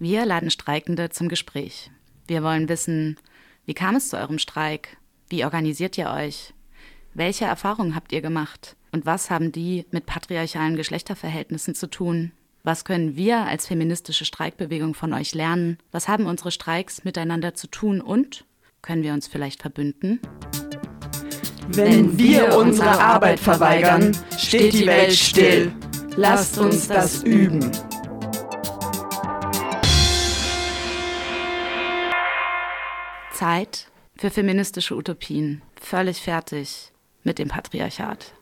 [0.00, 1.92] Wir laden Streikende zum Gespräch.
[2.26, 3.20] Wir wollen wissen,
[3.66, 4.96] wie kam es zu eurem Streik?
[5.32, 6.52] Wie organisiert ihr euch?
[7.14, 8.76] Welche Erfahrungen habt ihr gemacht?
[8.90, 12.32] Und was haben die mit patriarchalen Geschlechterverhältnissen zu tun?
[12.64, 15.78] Was können wir als feministische Streikbewegung von euch lernen?
[15.90, 18.02] Was haben unsere Streiks miteinander zu tun?
[18.02, 18.44] Und
[18.82, 20.20] können wir uns vielleicht verbünden?
[21.68, 25.72] Wenn wir unsere Arbeit verweigern, steht die Welt still.
[26.14, 27.72] Lasst uns das üben.
[33.32, 33.86] Zeit
[34.22, 35.62] für feministische Utopien.
[35.74, 36.92] Völlig fertig
[37.24, 38.32] mit dem Patriarchat.